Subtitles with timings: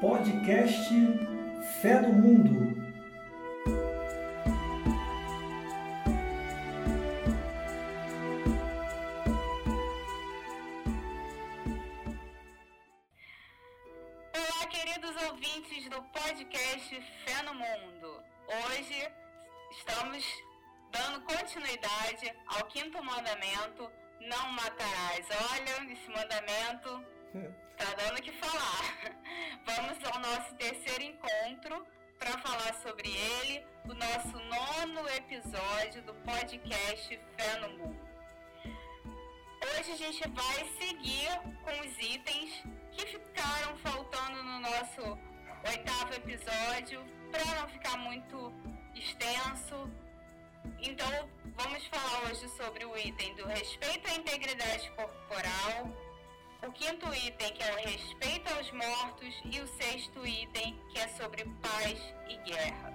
[0.00, 0.92] Podcast
[1.80, 2.67] Fé no Mundo.
[40.18, 41.28] Gente vai seguir
[41.62, 45.18] com os itens que ficaram faltando no nosso
[45.64, 48.52] oitavo episódio, para não ficar muito
[48.96, 49.88] extenso.
[50.80, 55.88] Então, vamos falar hoje sobre o item do respeito à integridade corporal,
[56.66, 61.08] o quinto item, que é o respeito aos mortos, e o sexto item, que é
[61.08, 62.92] sobre paz e guerra.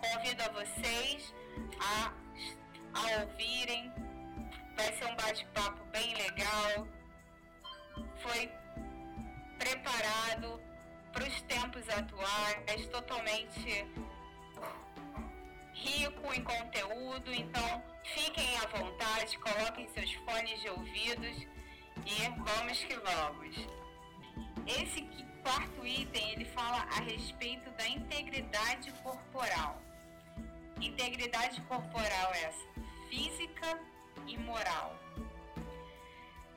[0.00, 1.34] Convido a vocês
[1.80, 2.12] a,
[2.94, 3.92] a ouvirem,
[4.76, 6.86] vai ser um bate-papo bem legal.
[8.22, 8.50] Foi
[9.58, 10.60] preparado
[11.12, 13.86] para os tempos atuais, totalmente
[15.72, 21.36] rico em conteúdo, então fiquem à vontade, coloquem seus fones de ouvidos
[22.06, 23.56] e vamos que vamos.
[24.66, 25.02] Esse
[25.42, 29.82] quarto item ele fala a respeito da integridade corporal.
[30.80, 32.66] Integridade corporal é essa,
[33.08, 33.80] física
[34.26, 34.96] e moral.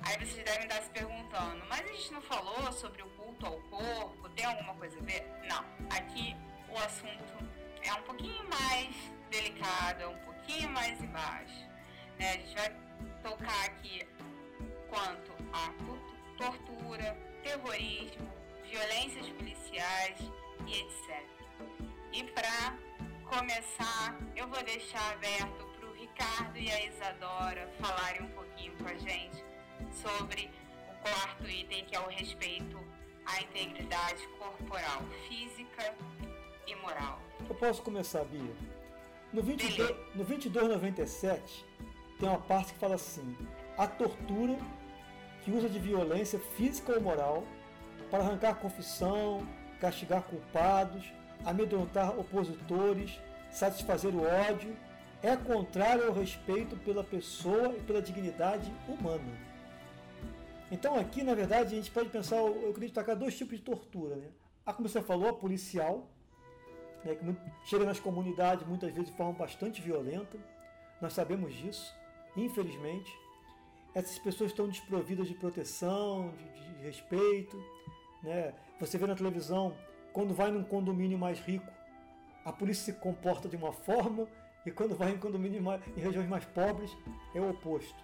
[0.06, 3.58] Aí vocês devem estar se perguntando, mas a gente não falou sobre o culto ao
[3.62, 4.30] corpo?
[4.30, 5.26] Tem alguma coisa a ver?
[5.48, 5.64] Não.
[5.96, 6.36] Aqui
[6.70, 7.34] o assunto
[7.82, 8.96] é um pouquinho mais
[9.30, 11.68] delicado, é um pouquinho mais embaixo.
[12.20, 12.34] Né?
[12.34, 12.76] A gente vai
[13.24, 14.06] tocar aqui
[14.90, 15.74] quanto a
[16.38, 18.32] tortura, terrorismo,
[18.70, 20.20] violências policiais
[20.68, 21.24] e etc.
[22.12, 22.78] E para
[23.26, 25.63] começar, eu vou deixar aberto
[26.14, 29.44] Ricardo e a Isadora falarem um pouquinho com a gente
[29.92, 30.52] sobre
[30.88, 32.78] o quarto item, que é o respeito
[33.26, 35.94] à integridade corporal, física
[36.68, 37.20] e moral.
[37.50, 38.54] Eu posso começar, Bia?
[39.34, 41.66] No 22, no 2297,
[42.20, 43.36] tem uma parte que fala assim:
[43.76, 44.60] a tortura
[45.44, 47.44] que usa de violência física ou moral
[48.12, 49.48] para arrancar confissão,
[49.82, 51.12] castigar culpados,
[51.44, 53.20] amedrontar opositores,
[53.52, 54.78] satisfazer o ódio,
[55.24, 59.36] é contrário ao respeito pela pessoa e pela dignidade humana.
[60.72, 64.16] Então aqui, na verdade, a gente pode pensar, eu queria destacar dois tipos de tortura.
[64.18, 64.28] Né?
[64.66, 66.08] A, como você falou, a policial,
[67.04, 70.38] né, que chega nas comunidades muitas vezes de forma bastante violenta.
[71.02, 71.94] Nós sabemos disso,
[72.38, 73.12] infelizmente
[73.94, 77.64] essas pessoas estão desprovidas de proteção, de, de respeito.
[78.24, 78.54] Né?
[78.80, 79.76] Você vê na televisão,
[80.12, 81.72] quando vai num condomínio mais rico,
[82.44, 84.28] a polícia se comporta de uma forma,
[84.66, 85.62] e quando vai em condomínio
[85.96, 86.96] em regiões mais pobres,
[87.36, 88.04] é o oposto.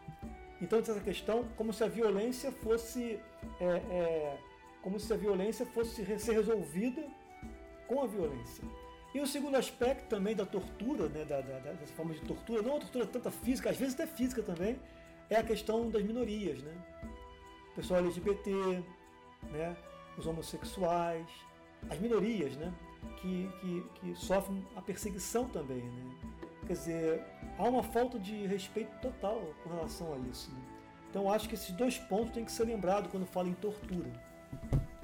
[0.62, 3.20] Então, essa questão, como se a violência fosse.
[3.60, 4.38] É, é,
[4.82, 7.06] como se a violência fosse ser resolvida
[7.88, 8.64] com a violência.
[9.14, 12.78] E o segundo aspecto também da tortura, né, da, da, dessa forma de tortura, não
[12.78, 14.80] a tortura tanta física, às vezes até física também,
[15.30, 16.74] é a questão das minorias, né?
[17.72, 18.84] O pessoal LGBT,
[19.52, 19.76] né?
[20.18, 21.28] os homossexuais,
[21.90, 22.74] as minorias, né?
[23.18, 26.16] Que, que, que sofrem a perseguição também, né?
[26.70, 27.26] Quer dizer,
[27.58, 30.52] há uma falta de respeito total com relação a isso.
[30.52, 30.62] Né?
[31.10, 34.12] Então acho que esses dois pontos têm que ser lembrados quando fala em tortura,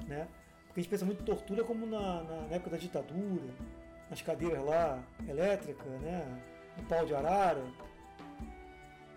[0.06, 0.28] né?
[0.68, 3.52] Porque a gente pensa muito em tortura como na, na, na época da ditadura,
[4.08, 6.40] nas cadeiras lá elétricas, né?
[6.76, 7.64] No pau de arara,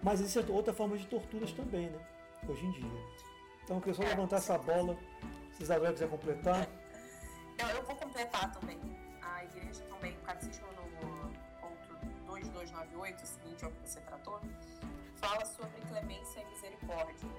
[0.01, 1.99] mas existe outra forma de torturas também, né?
[2.47, 2.99] Hoje em dia.
[3.63, 4.97] Então eu queria só levantar essa bola.
[5.51, 6.67] Se Isabel quiser completar.
[7.62, 8.78] Não, eu vou completar também.
[13.59, 14.41] 2298, o seguinte é que você tratou,
[15.17, 17.29] fala sobre clemência e misericórdia.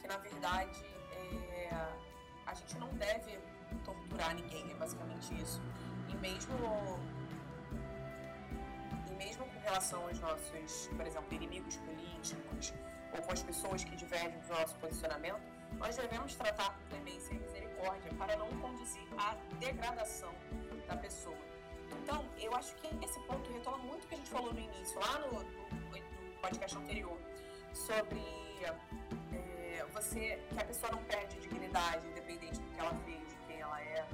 [0.00, 1.68] Que na verdade é,
[2.46, 3.38] a gente não deve
[3.84, 5.60] torturar ninguém, é basicamente isso.
[6.08, 6.56] E mesmo
[9.18, 12.72] mesmo com relação aos nossos, por exemplo, inimigos políticos
[13.12, 15.40] ou com as pessoas que divergem do nosso posicionamento,
[15.76, 20.32] nós devemos tratar com clemência e misericórdia para não conduzir à degradação
[20.86, 21.47] da pessoa.
[22.02, 24.98] Então, eu acho que esse ponto retoma muito o que a gente falou no início,
[25.00, 27.18] lá no, no, no podcast anterior,
[27.72, 28.20] sobre
[29.32, 33.60] é, você que a pessoa não perde dignidade, independente do que ela fez, de quem
[33.60, 34.06] ela é.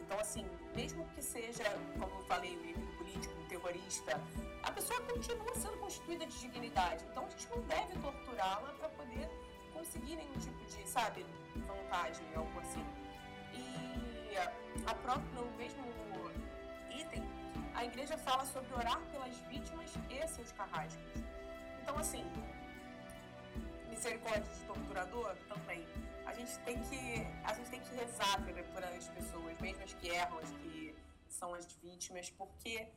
[0.00, 1.64] Então, assim, mesmo que seja,
[1.98, 4.20] como eu falei, o inimigo político, um terrorista,
[4.62, 7.04] a pessoa continua sendo constituída de dignidade.
[7.10, 9.28] Então a gente não deve torturá-la para poder
[9.72, 11.26] conseguir nenhum tipo de, sabe,
[11.56, 12.84] vantagem, algo assim.
[13.52, 14.36] E
[14.86, 15.82] a própria, mesmo
[17.02, 17.22] item,
[17.74, 21.14] a igreja fala sobre orar pelas vítimas e seus carrascos.
[21.80, 22.24] Então, assim,
[23.88, 25.86] misericórdia de torturador também.
[26.26, 30.38] A gente tem que, a gente tem que rezar pelas pessoas, mesmo as que erram,
[30.38, 30.94] as que
[31.28, 32.88] são as vítimas, porque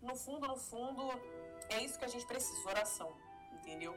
[0.00, 1.02] no fundo, no fundo,
[1.68, 3.16] é isso que a gente precisa, oração,
[3.52, 3.94] entendeu?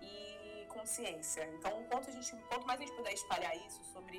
[0.00, 1.44] E consciência.
[1.54, 4.18] Então, quanto, a gente, quanto mais a gente puder espalhar isso sobre.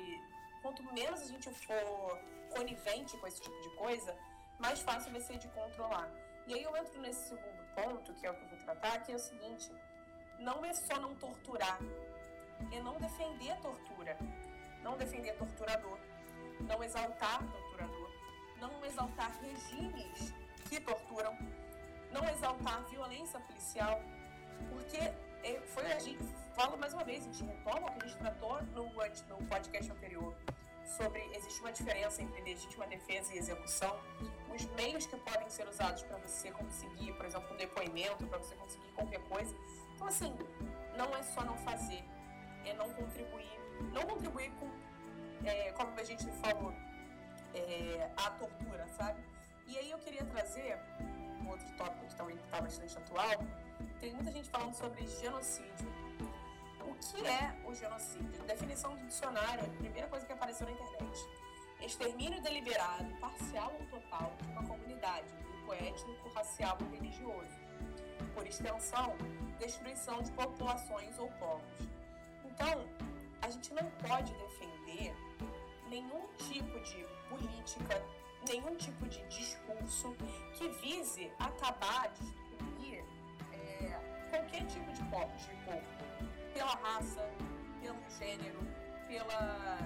[0.62, 2.18] Quanto menos a gente for
[2.50, 4.14] conivente com esse tipo de coisa,
[4.60, 6.08] mais fácil vai ser de controlar.
[6.46, 9.12] E aí eu entro nesse segundo ponto, que é o que eu vou tratar, que
[9.12, 9.72] é o seguinte:
[10.38, 11.78] não é só não torturar,
[12.72, 14.16] é não defender a tortura,
[14.82, 15.98] não defender torturador,
[16.60, 18.10] não exaltar torturador,
[18.58, 20.34] não exaltar regimes
[20.68, 21.36] que torturam,
[22.12, 24.00] não exaltar violência policial,
[24.68, 24.98] porque
[25.42, 26.22] é, foi a gente
[26.54, 29.90] fala mais uma vez, a gente retoma o que a gente tratou no, no podcast
[29.90, 30.36] anterior
[30.96, 33.98] sobre existe uma diferença entre legítima defesa e execução,
[34.54, 38.54] os meios que podem ser usados para você conseguir, por exemplo, um depoimento, para você
[38.56, 39.54] conseguir qualquer coisa.
[39.94, 40.34] Então, assim,
[40.96, 42.02] não é só não fazer,
[42.64, 43.60] é não contribuir.
[43.92, 44.68] Não contribuir com,
[45.46, 46.72] é, como a gente falou,
[47.54, 49.22] é, a tortura, sabe?
[49.66, 50.78] E aí eu queria trazer
[51.40, 53.44] um outro tópico que também está bastante atual.
[54.00, 55.99] Tem muita gente falando sobre genocídio.
[57.00, 58.42] O que é o genocídio?
[58.44, 61.26] Definição do dicionário, a primeira coisa que apareceu na internet.
[61.80, 67.58] Extermínio deliberado, parcial ou total de uma comunidade, grupo étnico, racial ou religioso.
[68.34, 69.16] Por extensão,
[69.58, 71.88] destruição de populações ou povos.
[72.44, 72.86] Então,
[73.40, 75.14] a gente não pode defender
[75.88, 78.02] nenhum tipo de política,
[78.46, 80.14] nenhum tipo de discurso
[80.54, 83.02] que vise acabar, destruir
[83.52, 83.98] é,
[84.30, 85.99] qualquer tipo de povo, de povo,
[86.60, 87.26] pela raça,
[87.80, 88.58] pelo gênero,
[89.08, 89.78] pela,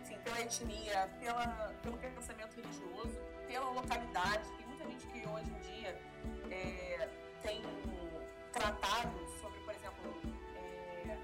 [0.00, 4.48] enfim, pela etnia, pela, pelo pensamento religioso, pela localidade.
[4.56, 6.00] Tem muita gente que hoje em dia
[6.50, 7.10] é,
[7.42, 7.60] tem
[8.52, 10.14] tratado sobre, por exemplo,
[10.56, 11.18] é,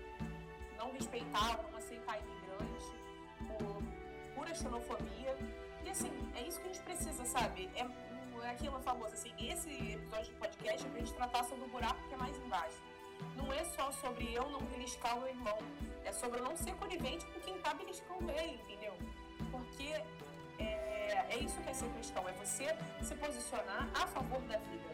[0.76, 2.92] não respeitar, não aceitar imigrante
[3.48, 3.82] por
[4.34, 5.34] pura xenofobia.
[5.82, 7.70] E assim, é isso que a gente precisa, sabe?
[7.74, 7.86] É,
[8.44, 12.06] é aquilo famoso, assim, esse episódio de podcast é pra gente tratar sobre o buraco
[12.06, 12.89] que é mais embaixo.
[13.36, 15.58] Não é só sobre eu não beliscar o meu irmão,
[16.04, 18.94] é sobre eu não ser conivente com quem tá beliscando ele, entendeu?
[19.50, 19.94] Porque
[20.58, 22.66] é, é isso que é ser cristão, é você
[23.02, 24.90] se posicionar a favor da vida,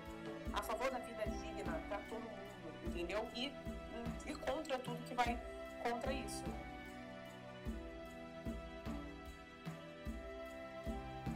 [0.52, 3.28] a favor da vida digna para todo mundo, entendeu?
[3.34, 3.52] E,
[4.26, 5.38] e contra tudo que vai
[5.82, 6.44] contra isso.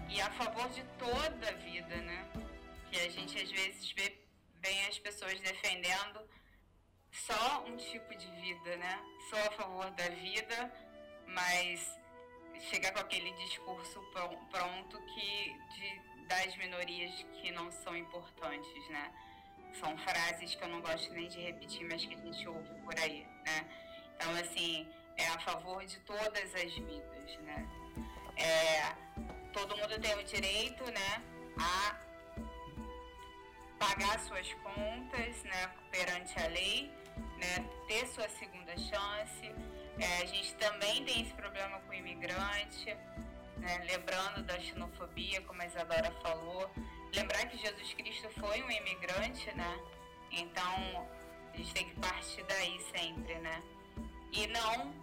[0.08, 2.26] E a favor de toda a vida, né?
[2.90, 4.18] Que a gente às vezes vê
[4.60, 6.20] bem as pessoas defendendo
[7.12, 9.00] só um tipo de vida, né?
[9.28, 10.72] Só a favor da vida,
[11.26, 11.98] mas
[12.70, 14.00] chegar com aquele discurso
[14.50, 17.10] pronto que de, das minorias
[17.40, 19.12] que não são importantes, né?
[19.78, 22.98] São frases que eu não gosto nem de repetir, mas que a gente ouve por
[22.98, 23.68] aí, né?
[24.16, 27.68] Então, assim, é a favor de todas as vidas, né?
[28.36, 28.94] É,
[29.52, 31.22] todo mundo tem o direito, né,
[31.58, 31.96] a
[33.78, 36.90] pagar suas contas, né, perante a lei,
[37.38, 39.52] né, ter sua segunda chance.
[39.98, 42.96] É, a gente também tem esse problema com o imigrante,
[43.58, 46.70] né, lembrando da xenofobia, como a Isadora falou.
[47.14, 49.78] Lembrar que Jesus Cristo foi um imigrante, né?
[50.30, 51.06] Então
[51.52, 53.62] a gente tem que partir daí sempre, né?
[54.32, 54.94] E não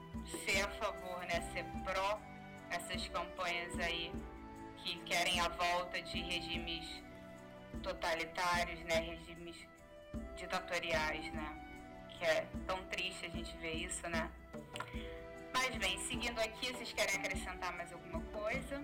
[0.46, 1.42] ser a favor, né?
[1.54, 2.20] Ser pró
[2.70, 4.12] essas campanhas aí
[4.78, 7.04] que querem a volta de regimes
[7.84, 9.00] totalitários, né?
[9.00, 9.58] Regimes
[10.38, 11.67] ditatoriais, né?
[12.18, 14.30] Que é tão triste a gente ver isso, né?
[15.54, 18.82] Mas bem, seguindo aqui, vocês querem acrescentar mais alguma coisa?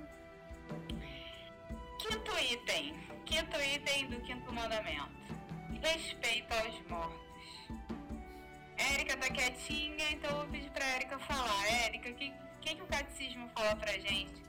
[2.00, 2.96] Quinto item.
[3.26, 5.12] Quinto item do quinto mandamento.
[5.82, 7.24] Respeito aos mortos.
[8.78, 11.68] Érica tá quietinha, então eu vou pedir pra Érica falar.
[11.86, 14.42] Érica, o que, que, que o catecismo fala pra gente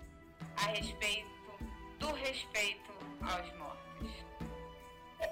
[0.57, 1.31] a respeito
[1.99, 3.84] do respeito aos mortos?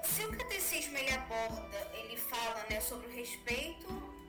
[0.01, 3.87] Se o catecismo ele aborda, ele fala né, sobre o respeito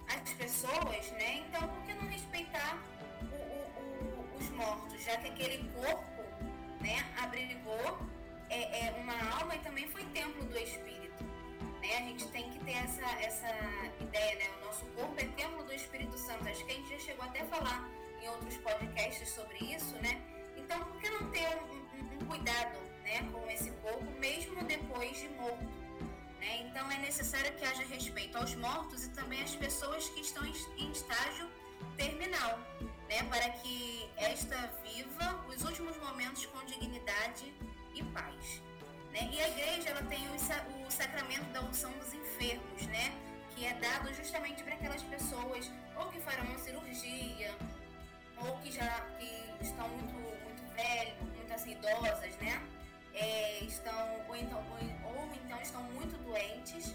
[0.08, 1.44] às pessoas, né?
[1.46, 2.78] Então por que não respeitar
[3.22, 6.22] o, o, o, os mortos, já que aquele corpo
[6.80, 7.98] né, abrigou
[8.50, 11.24] é, é, uma alma e também foi templo do Espírito.
[11.80, 11.96] Né?
[11.96, 13.48] A gente tem que ter essa, essa
[14.00, 14.50] ideia, né?
[14.60, 16.48] O nosso corpo é templo do Espírito Santo.
[16.48, 17.88] Acho que a gente já chegou até a falar
[18.22, 20.20] em outros podcasts sobre isso, né?
[20.56, 25.16] Então, por que não ter um, um, um cuidado né, com esse corpo, mesmo depois
[25.18, 25.64] de morto?
[26.40, 26.66] Né?
[26.66, 30.90] Então, é necessário que haja respeito aos mortos e também às pessoas que estão em,
[30.90, 31.48] estágio
[31.96, 32.58] terminal.
[33.08, 33.22] Né?
[33.24, 37.52] para que esta viva os últimos momentos com dignidade
[37.94, 38.62] e paz.
[39.12, 39.30] Né?
[39.30, 43.12] E a igreja ela tem o, sacramento da unção dos enfermos, né?
[43.54, 47.54] que é dado justamente para aquelas pessoas ou que farão uma cirurgia,
[48.38, 52.60] ou que já que estão muito, muito velhas, muito assim, idosas, né?
[53.14, 54.58] É, estão, ou então,
[55.04, 56.92] ou, ou então estão muito doentes,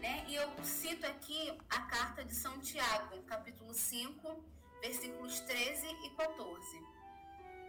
[0.00, 0.24] né?
[0.28, 4.44] E eu cito aqui a carta de São Tiago, capítulo 5,
[4.82, 6.82] versículos 13 e 14.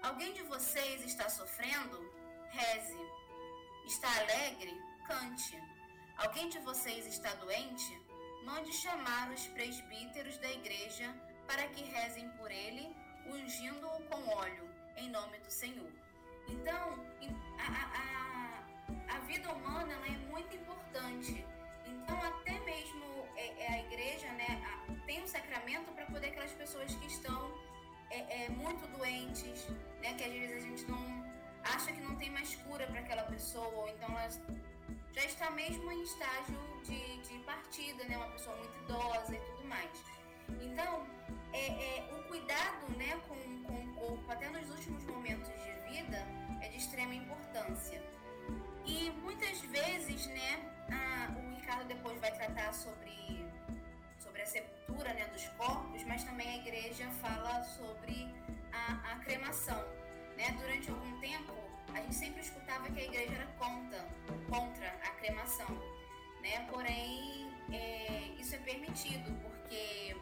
[0.03, 1.97] Alguém de vocês está sofrendo?
[2.49, 2.99] Reze.
[3.85, 4.77] Está alegre?
[5.07, 5.57] Cante.
[6.17, 7.97] Alguém de vocês está doente?
[8.43, 11.15] Mande chamar os presbíteros da igreja
[11.47, 12.93] para que rezem por ele,
[13.25, 15.91] ungindo-o com óleo, em nome do Senhor.
[16.47, 16.99] Então,
[17.59, 18.61] a,
[19.11, 21.45] a, a vida humana é muito importante.
[21.85, 24.61] Então, até mesmo é, é a igreja né,
[25.05, 27.51] tem um sacramento para poder aquelas pessoas que estão
[28.09, 29.67] é, é, muito doentes,
[30.01, 31.25] né, que às vezes a gente não
[31.63, 34.29] acha que não tem mais cura para aquela pessoa, ou então ela
[35.13, 39.67] já está mesmo em estágio de, de partida, né, uma pessoa muito idosa e tudo
[39.67, 39.91] mais.
[40.61, 41.07] Então,
[41.53, 46.25] é, é, o cuidado né, com, com o corpo, até nos últimos momentos de vida,
[46.61, 48.01] é de extrema importância.
[48.85, 50.61] E muitas vezes, né,
[50.91, 53.45] a, o Ricardo depois vai tratar sobre,
[54.19, 58.27] sobre a sepultura né, dos corpos, mas também a igreja fala sobre
[58.71, 59.83] a, a cremação.
[60.37, 60.51] Né?
[60.59, 61.53] Durante algum tempo,
[61.93, 64.05] a gente sempre escutava que a igreja era contra,
[64.49, 65.69] contra a cremação.
[66.41, 66.67] Né?
[66.69, 70.15] Porém, é, isso é permitido, porque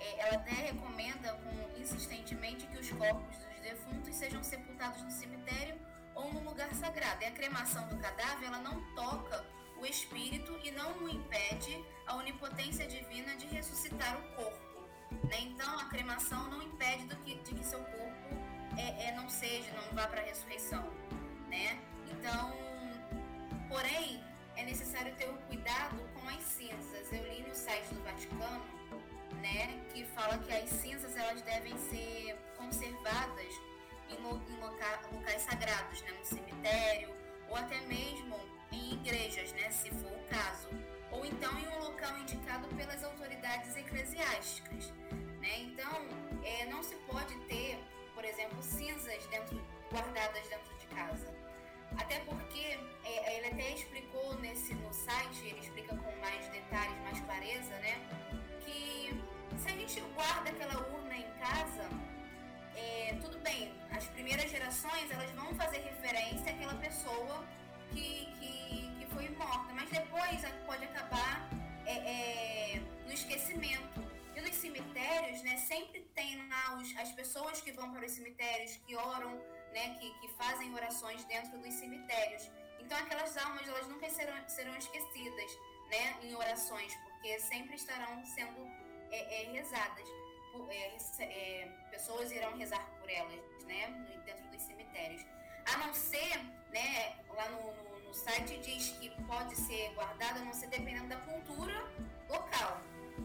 [0.00, 5.78] é, ela até recomenda com, insistentemente que os corpos defuntos sejam sepultados no cemitério
[6.14, 7.22] ou no lugar sagrado.
[7.22, 9.44] E a cremação do cadáver ela não toca
[9.76, 14.80] o espírito e não o impede a onipotência divina de ressuscitar o corpo.
[15.30, 15.40] Né?
[15.40, 18.28] Então a cremação não impede do que, de que seu corpo
[18.76, 20.84] é, é não seja, não vá para a ressurreição.
[21.48, 21.78] Né?
[22.10, 22.52] Então,
[23.68, 24.22] porém,
[24.56, 27.12] é necessário ter o um cuidado com as cinzas.
[27.12, 28.78] Eu li no site do Vaticano
[29.40, 33.60] né, que fala que as cinzas elas devem ser conservadas
[34.10, 37.14] em, em loca, locais sagrados, né, no cemitério
[37.48, 38.38] ou até mesmo
[38.70, 40.68] em igrejas, né, se for o caso,
[41.10, 44.92] ou então em um local indicado pelas autoridades eclesiásticas.
[45.40, 45.60] Né?
[45.60, 46.06] Então,
[46.44, 47.78] é, não se pode ter,
[48.14, 49.60] por exemplo, cinzas dentro,
[49.90, 51.34] guardadas dentro de casa.
[51.96, 57.20] Até porque é, ele até explicou nesse no site, ele explica com mais detalhes, mais
[57.20, 57.96] clareza, né?
[58.60, 59.18] Que
[59.56, 61.88] se a gente guarda aquela urna em casa,
[62.78, 67.44] é, tudo bem, as primeiras gerações elas vão fazer referência àquela pessoa
[67.90, 71.48] que, que, que foi morta, mas depois pode acabar
[71.86, 71.96] é,
[72.76, 74.00] é, no esquecimento.
[74.36, 78.76] E nos cemitérios, né, sempre tem lá os, as pessoas que vão para os cemitérios,
[78.86, 79.32] que oram,
[79.72, 82.48] né, que, que fazem orações dentro dos cemitérios.
[82.78, 85.50] Então aquelas almas elas nunca serão, serão esquecidas
[85.90, 88.60] né, em orações, porque sempre estarão sendo
[89.10, 90.08] é, é, rezadas.
[90.70, 93.86] É, é, pessoas irão rezar por elas, né,
[94.24, 95.24] dentro dos cemitérios.
[95.66, 96.38] A não ser,
[96.70, 101.08] né, lá no, no, no site diz que pode ser guardada, a não ser dependendo
[101.08, 101.74] da cultura
[102.28, 102.80] local,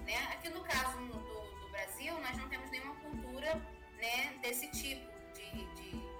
[0.05, 0.17] né.
[0.33, 3.55] Aqui no caso do, do Brasil, nós não temos nenhuma cultura,
[3.97, 6.13] né, desse tipo de, de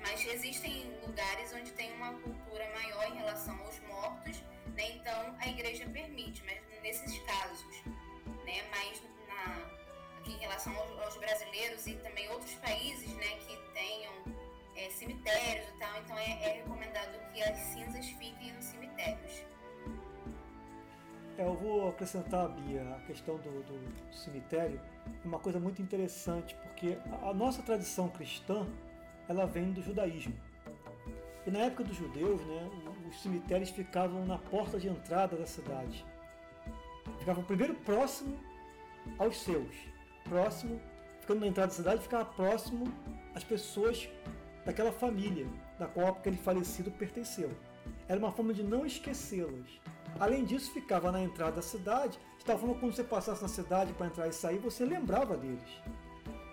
[0.00, 4.40] mas existem lugares onde tem uma cultura maior em relação aos mortos,
[4.74, 7.84] né, então a igreja permite, mas nesses casos,
[8.44, 9.75] né, mais na
[10.28, 14.12] em relação aos, aos, brasileiros e também outros países né, que tenham
[14.76, 16.00] é, cemitérios e tal.
[16.02, 19.44] Então é, é, recomendado que as cinzas fiquem nos cemitérios.
[21.38, 24.80] É, eu vou acrescentar, Bia, a questão do, do cemitério.
[25.24, 28.66] É uma coisa muito interessante, porque a, nossa tradição cristã
[29.28, 30.34] ela vem do judaísmo.
[31.46, 32.70] E na época dos judeus, né,
[33.08, 36.04] os cemitérios ficavam na porta de entrada da cidade.
[37.18, 38.36] Ficavam primeiro próximo
[39.18, 39.95] aos seus
[40.28, 40.80] próximo,
[41.20, 42.92] ficando na entrada da cidade, ficava próximo
[43.34, 44.08] às pessoas
[44.64, 45.46] daquela família
[45.78, 47.50] da qual aquele falecido pertenceu.
[48.08, 49.80] Era uma forma de não esquecê-las.
[50.18, 53.48] Além disso, ficava na entrada da cidade, de tal forma que quando você passasse na
[53.48, 55.82] cidade para entrar e sair, você lembrava deles.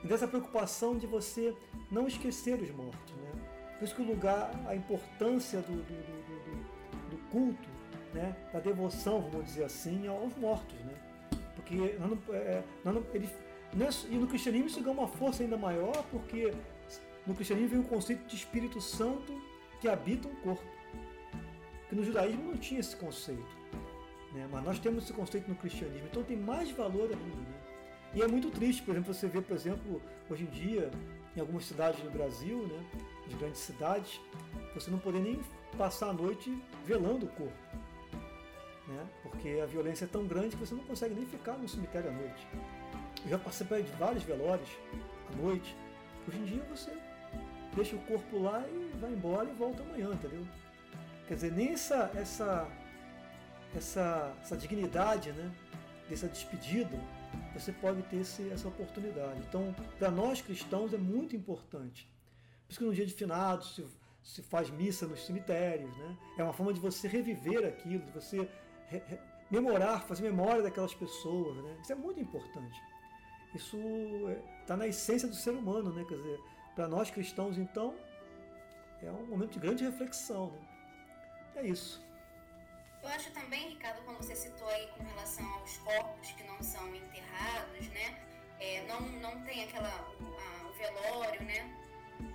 [0.03, 1.55] E dessa preocupação de você
[1.89, 3.15] não esquecer os mortos.
[3.15, 3.31] Né?
[3.77, 7.69] Por isso que o lugar, a importância do, do, do, do culto,
[8.13, 8.35] né?
[8.51, 10.77] da devoção, vamos dizer assim, aos mortos.
[10.81, 10.93] Né?
[11.55, 13.01] Porque não, é, não,
[13.75, 16.53] ele, e no cristianismo isso ganha uma força ainda maior, porque
[17.25, 19.41] no cristianismo vem o conceito de Espírito Santo
[19.79, 20.63] que habita um corpo.
[21.89, 23.63] Que no judaísmo não tinha esse conceito.
[24.33, 24.47] Né?
[24.51, 27.35] Mas nós temos esse conceito no cristianismo, então tem mais valor ainda.
[27.35, 27.63] Né?
[28.15, 30.91] E é muito triste, por exemplo, você vê, por exemplo, hoje em dia,
[31.35, 32.85] em algumas cidades do Brasil, né,
[33.27, 34.21] de grandes cidades,
[34.73, 35.39] você não poder nem
[35.77, 37.53] passar a noite velando o corpo.
[38.87, 39.07] Né?
[39.23, 42.13] Porque a violência é tão grande que você não consegue nem ficar no cemitério à
[42.13, 42.47] noite.
[43.23, 44.69] Eu já participei de vários velórios
[45.31, 45.75] à noite.
[46.27, 46.91] Hoje em dia você
[47.75, 50.45] deixa o corpo lá e vai embora e volta amanhã, entendeu?
[51.27, 52.67] Quer dizer, nem essa, essa,
[53.75, 55.51] essa, essa dignidade né,
[56.09, 56.99] dessa despedida
[57.53, 59.39] você pode ter esse, essa oportunidade.
[59.47, 62.07] Então, para nós cristãos é muito importante.
[62.65, 63.85] Por isso que no dia de finados se,
[64.23, 65.95] se faz missa nos cemitérios.
[65.97, 66.17] Né?
[66.37, 68.49] É uma forma de você reviver aquilo, de você
[68.87, 71.57] re, re, memorar, fazer memória daquelas pessoas.
[71.57, 71.77] Né?
[71.81, 72.81] Isso é muito importante.
[73.53, 73.77] Isso
[74.61, 75.91] está é, na essência do ser humano.
[75.93, 76.03] Né?
[76.07, 76.39] Quer dizer,
[76.75, 77.95] para nós cristãos, então,
[79.01, 80.51] é um momento de grande reflexão.
[80.51, 80.59] Né?
[81.57, 82.03] É isso.
[83.03, 86.95] Eu acho também, Ricardo, quando você citou aí com relação aos corpos que não são
[86.95, 88.17] enterrados, né?
[88.59, 91.69] É, não, não tem aquela a, o velório, né?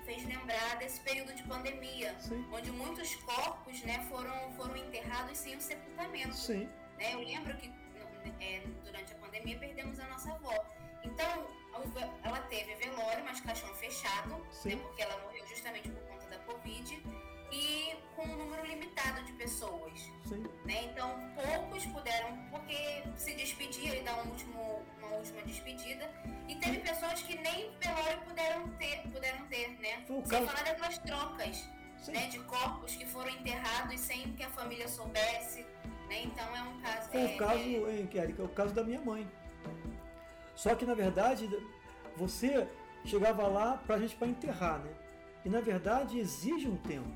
[0.05, 2.47] Fez lembrar desse período de pandemia, Sim.
[2.53, 6.35] onde muitos corpos, né, foram foram enterrados sem o sepultamento.
[6.35, 6.69] Sim.
[6.99, 7.15] Né?
[7.15, 7.73] Eu lembro que
[8.41, 10.55] é, durante a pandemia perdemos a nossa avó.
[11.09, 11.59] Então
[12.23, 14.77] ela teve velório, mas caixão fechado, né?
[14.77, 17.03] Porque ela morreu justamente por conta da covid
[17.51, 20.11] e com um número limitado de pessoas.
[20.27, 20.45] Sim.
[20.65, 20.85] Né?
[20.85, 26.11] Então, poucos puderam, porque se despedir e dar um último, uma última despedida.
[26.47, 30.05] E teve pessoas que nem velório puderam ter, puderam ter né?
[30.07, 31.69] Sem falar daquelas trocas
[32.09, 32.27] né?
[32.27, 35.65] de corpos que foram enterrados sem que a família soubesse.
[36.09, 36.23] Né?
[36.25, 37.11] Então, é um caso...
[37.11, 37.93] Foi é, o caso, é...
[37.93, 39.31] hein, Erika, é o caso da minha mãe.
[40.59, 41.49] Só que, na verdade,
[42.17, 42.67] você
[43.05, 44.91] chegava lá para a gente para enterrar, né?
[45.45, 47.09] E, na verdade, exige um tempo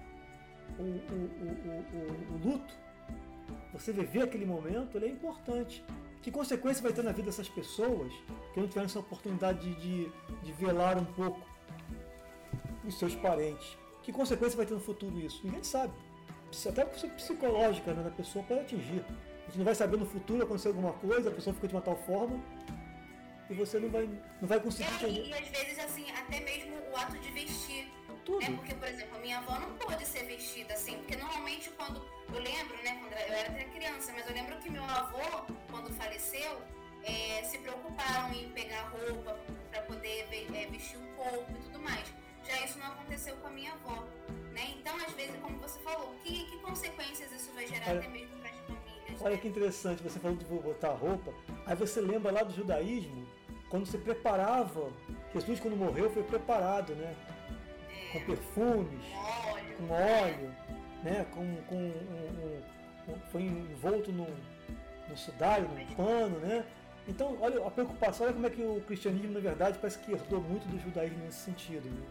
[0.79, 2.73] o, o, o, o, luto,
[3.73, 5.85] você viver aquele momento, ele é importante.
[6.23, 8.13] Que consequência vai ter na vida dessas pessoas
[8.55, 10.13] que não tiveram essa oportunidade de, de,
[10.45, 11.41] de velar um pouco
[12.87, 13.77] os seus parentes?
[14.05, 15.41] Que consequência vai ter no futuro isso?
[15.43, 15.93] Ninguém sabe.
[16.69, 19.05] Até psicológica né, da pessoa pode atingir.
[19.11, 21.83] A gente não vai saber no futuro acontecer alguma coisa, a pessoa fica de uma
[21.83, 22.41] tal forma
[23.51, 24.09] e você não vai,
[24.41, 25.27] não vai conseguir entender.
[25.27, 27.89] E às vezes, assim, até mesmo o ato de vestir
[28.25, 28.41] tudo.
[28.41, 28.57] Né?
[28.57, 32.05] Porque, por exemplo, a minha avó não pôde ser vestida assim, porque normalmente quando.
[32.33, 35.93] Eu lembro, né, quando eu era até criança, mas eu lembro que meu avô, quando
[35.93, 36.63] faleceu,
[37.05, 39.39] é, se preocuparam em pegar roupa
[39.71, 42.09] para poder é, vestir o corpo e tudo mais.
[42.45, 44.03] Já isso não aconteceu com a minha avó.
[44.53, 44.75] Né?
[44.79, 48.42] Então, às vezes, como você falou, que, que consequências isso vai gerar olha, até mesmo?
[49.21, 51.33] Olha que interessante, você falou de botar roupa,
[51.67, 53.27] aí você lembra lá do judaísmo,
[53.69, 54.91] quando se preparava,
[55.33, 57.15] Jesus quando morreu foi preparado, né?
[58.13, 60.55] com perfumes, óleo, com óleo,
[61.03, 61.27] né?
[61.33, 62.61] com, com um,
[63.09, 64.27] um, um, foi envolto no,
[65.09, 66.65] no sudário, num pano, né?
[67.09, 70.41] Então, olha a preocupação, olha como é que o cristianismo, na verdade, parece que herdou
[70.41, 71.89] muito do judaísmo nesse sentido.
[71.89, 72.07] Né?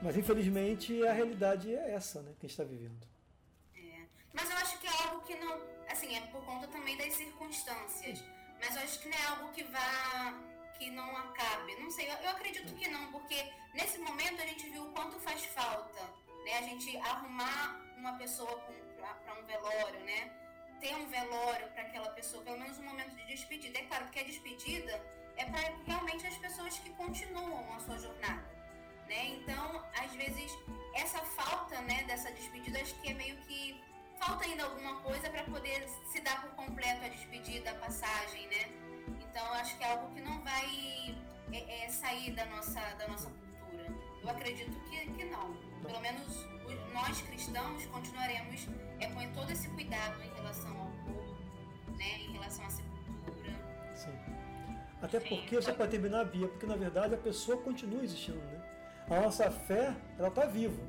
[0.00, 3.06] Mas, infelizmente, a realidade é essa né, que a gente está vivendo.
[3.76, 4.04] É.
[4.32, 5.73] Mas eu acho que é algo que não.
[5.94, 8.18] Assim, é por conta também das circunstâncias.
[8.58, 10.34] Mas eu acho que não é algo que vá
[10.76, 11.76] que não acabe?
[11.76, 15.20] Não sei, eu, eu acredito que não, porque nesse momento a gente viu o quanto
[15.20, 16.02] faz falta,
[16.44, 16.58] né?
[16.58, 18.60] A gente arrumar uma pessoa
[19.22, 20.32] para um velório, né?
[20.80, 23.78] Ter um velório para aquela pessoa, pelo menos um momento de despedida.
[23.78, 25.00] É claro que a despedida
[25.36, 28.50] é para realmente as pessoas que continuam a sua jornada,
[29.06, 29.26] né?
[29.26, 30.50] Então, às vezes,
[30.96, 33.80] essa falta, né, dessa despedida, acho que é meio que
[34.24, 38.70] falta ainda alguma coisa para poder se dar por completo a despedida, a passagem, né?
[39.20, 41.14] Então, acho que é algo que não vai
[41.52, 43.86] é, é, sair da nossa, da nossa cultura.
[44.22, 45.54] Eu acredito que, que não.
[45.82, 46.46] Pelo menos
[46.94, 48.66] nós cristãos continuaremos
[48.98, 53.52] é, com todo esse cuidado em relação ao corpo, né, em relação à sepultura.
[53.94, 54.18] Sim.
[55.02, 58.62] Até porque, só para terminar a Bia, porque na verdade a pessoa continua existindo, né?
[59.10, 60.82] A nossa fé, ela está viva.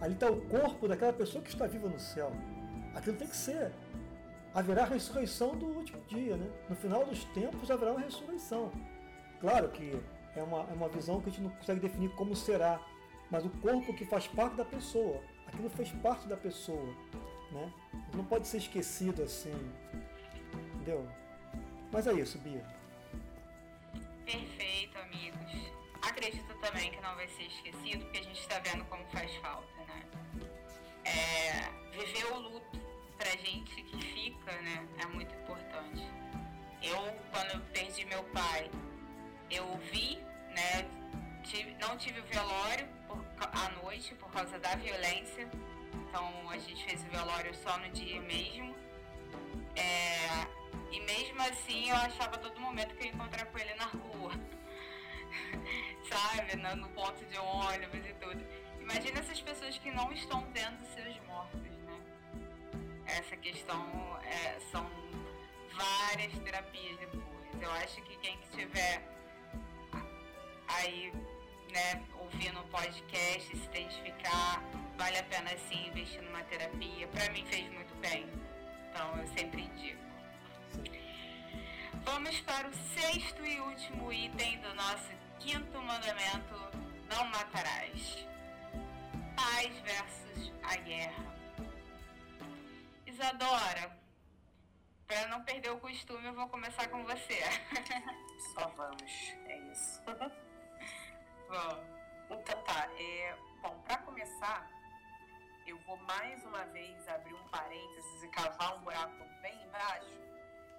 [0.00, 2.32] Ali está o corpo daquela pessoa que está viva no céu.
[2.94, 3.72] Aquilo tem que ser
[4.54, 6.50] haverá ressurreição do último dia, né?
[6.68, 8.72] No final dos tempos haverá uma ressurreição.
[9.40, 9.98] Claro que
[10.36, 12.80] é uma, é uma visão que a gente não consegue definir como será,
[13.30, 16.94] mas o corpo que faz parte da pessoa, aquilo fez parte da pessoa,
[17.52, 17.72] né?
[18.14, 19.54] Não pode ser esquecido assim,
[20.74, 21.06] entendeu?
[21.92, 22.64] Mas é isso, Bia.
[24.24, 25.72] Perfeito, amigos.
[26.02, 29.66] Acredito também que não vai ser esquecido, porque a gente está vendo como faz falta,
[29.86, 30.04] né?
[31.04, 32.69] É, viver o luto
[33.20, 36.02] pra gente que fica, né, é muito importante.
[36.82, 36.96] Eu,
[37.30, 38.70] quando eu perdi meu pai,
[39.50, 40.16] eu vi,
[40.56, 40.88] né,
[41.44, 45.46] tive, não tive o velório por, à noite por causa da violência.
[45.92, 48.74] Então a gente fez o velório só no dia mesmo.
[49.76, 50.46] É,
[50.90, 54.32] E mesmo assim eu achava todo momento que eu ia encontrar com ele na rua.
[56.10, 56.56] Sabe?
[56.56, 58.42] No, no ponto de ônibus e tudo.
[58.80, 61.69] Imagina essas pessoas que não estão vendo seus mortos, né?
[63.18, 64.88] Essa questão é, são
[65.72, 67.24] várias terapias depois.
[67.60, 69.02] Eu acho que quem estiver
[70.68, 71.12] aí,
[71.72, 74.62] né, ouvindo o podcast, se identificar,
[74.96, 77.08] vale a pena sim investir numa terapia.
[77.08, 78.26] Para mim fez muito bem.
[78.90, 80.00] Então eu sempre indico.
[82.04, 86.54] Vamos para o sexto e último item do nosso quinto mandamento:
[87.08, 88.26] não matarás.
[89.36, 91.29] Paz versus a guerra.
[93.20, 93.94] Isadora,
[95.06, 97.38] para não perder o costume, eu vou começar com você.
[98.54, 100.00] Só vamos, é isso.
[101.46, 101.84] Bom,
[102.30, 104.66] Então tá, é, bom, para começar,
[105.66, 110.16] eu vou mais uma vez abrir um parênteses e cavar um buraco bem embaixo,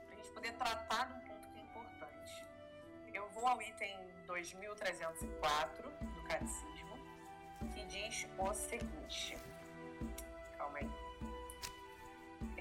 [0.08, 2.46] para a gente poder tratar de um ponto que é importante.
[3.14, 6.98] Eu vou ao item 2304 do Catecismo,
[7.72, 9.38] que diz o seguinte.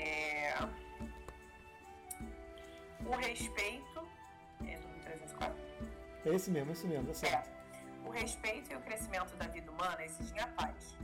[0.00, 0.54] É,
[3.06, 4.08] o respeito.
[4.66, 5.56] É do 2304?
[6.24, 7.48] É esse mesmo, esse mesmo, certo.
[7.48, 8.08] É.
[8.08, 10.96] O respeito e o crescimento da vida humana exigem a paz.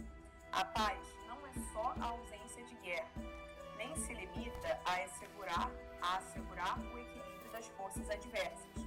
[0.52, 3.08] A paz não é só a ausência de guerra,
[3.76, 8.86] nem se limita a assegurar, a assegurar o equilíbrio das forças adversas.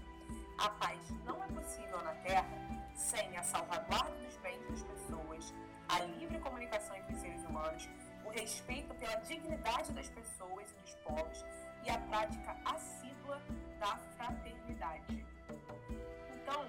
[0.58, 2.50] A paz não é possível na Terra
[2.96, 5.54] sem a salvaguarda dos bens das pessoas,
[5.88, 7.90] a livre comunicação entre os seres humanos,
[8.30, 11.44] o respeito pela dignidade das pessoas e dos povos
[11.84, 13.42] e a prática assídua
[13.80, 15.26] da fraternidade.
[16.36, 16.66] Então,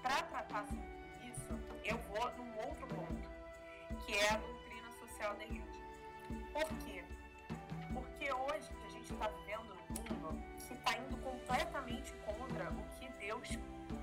[0.00, 5.44] para tratar sobre isso, eu vou num outro ponto, que é a doutrina social da
[5.44, 5.80] igreja.
[6.52, 7.04] Por quê?
[7.92, 13.08] Porque hoje a gente está vivendo num mundo que está indo completamente contra o que
[13.18, 13.48] Deus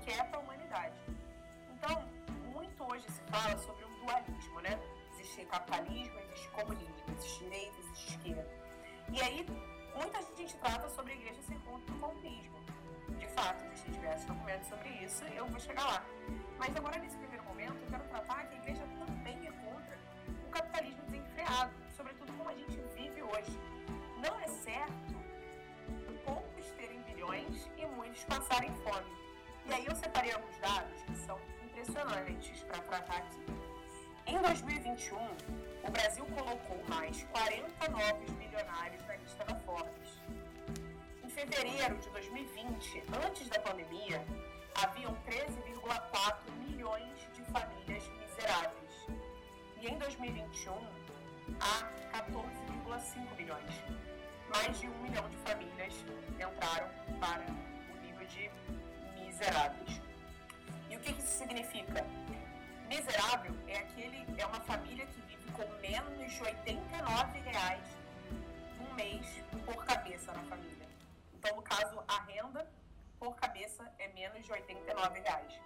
[0.04, 0.96] quer para a humanidade.
[1.72, 2.06] Então,
[2.52, 4.78] muito hoje se fala sobre um dualismo, né?
[5.38, 8.50] Existe capitalismo, existe comunismo, existe direita, existe esquerda.
[9.12, 9.46] E aí,
[9.94, 12.58] muita gente trata sobre a igreja contra o comunismo.
[13.16, 16.04] De fato, existem diversos documentos sobre isso eu vou chegar lá.
[16.58, 19.98] Mas agora, nesse primeiro momento, eu quero tratar que a igreja também é contra
[20.44, 23.60] o capitalismo desenfreado, sobretudo como a gente vive hoje.
[24.16, 25.18] Não é certo
[26.24, 29.16] poucos terem bilhões e muitos passarem fome.
[29.66, 33.67] E aí eu separei alguns dados que são impressionantes para tratar aqui.
[34.28, 35.16] Em 2021,
[35.84, 40.20] o Brasil colocou mais 40 novos bilionários na lista da Forbes.
[41.24, 44.22] Em fevereiro de 2020, antes da pandemia,
[44.74, 46.36] haviam 13,4
[46.66, 49.06] milhões de famílias miseráveis.
[49.80, 50.74] E em 2021,
[51.58, 53.82] há 14,5 milhões.
[54.50, 57.46] Mais de um milhão de famílias entraram para
[57.94, 58.50] o nível de
[59.24, 60.02] miseráveis.
[60.90, 62.04] E o que que isso significa?
[62.88, 67.84] Miserável é aquele é uma família que vive com menos de 89 reais
[68.80, 69.26] um mês
[69.66, 70.88] por cabeça na família.
[71.34, 72.66] Então, no caso, a renda
[73.18, 75.60] por cabeça é menos de 89 reais.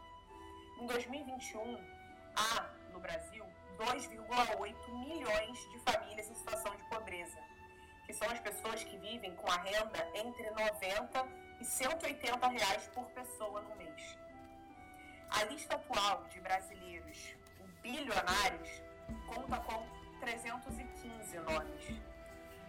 [0.81, 1.79] Em 2021,
[2.35, 3.45] há no Brasil
[3.79, 4.75] 2,8
[5.07, 7.39] milhões de famílias em situação de pobreza,
[8.05, 11.29] que são as pessoas que vivem com a renda entre 90
[11.61, 14.19] e 180 reais por pessoa no mês.
[15.35, 17.35] A lista atual de brasileiros
[17.83, 18.83] bilionários
[19.27, 19.87] conta com
[20.21, 22.03] 315 nomes.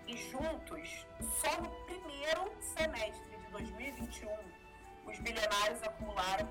[0.08, 1.06] E juntos,
[1.42, 4.30] só no primeiro semestre de 2021,
[5.06, 6.48] os bilionários acumularam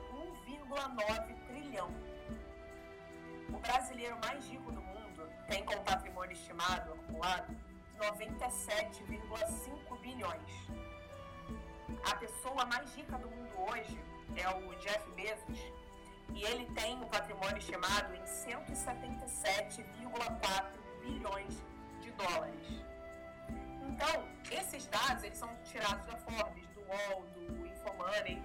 [0.46, 1.90] 1,9 trilhão.
[3.48, 7.56] O brasileiro mais rico do mundo tem como patrimônio estimado acumulado
[7.98, 10.68] 97,5 bilhões.
[12.10, 13.98] A pessoa mais rica do mundo hoje
[14.36, 15.58] é o Jeff Bezos,
[16.34, 20.64] e ele tem um patrimônio estimado em 177,4
[21.00, 21.64] bilhões
[22.00, 22.84] de dólares.
[23.82, 28.40] Então, esses dados eles são tirados da Forbes, do UOL, do Infomoney,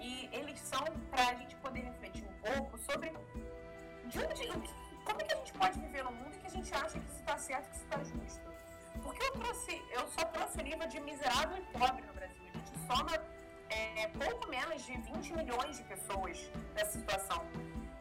[0.00, 3.12] e eles são para a gente poder refletir um pouco sobre
[4.06, 4.48] de onde,
[5.04, 7.20] como é que a gente pode viver num mundo que a gente acha que isso
[7.20, 8.48] está certo, que isso está justo.
[9.02, 12.42] Porque eu, trouxe, eu só trouxe o nível de miserável e pobre no Brasil.
[12.54, 13.18] A gente soma
[13.70, 17.44] é, pouco menos de 20 milhões de pessoas nessa situação.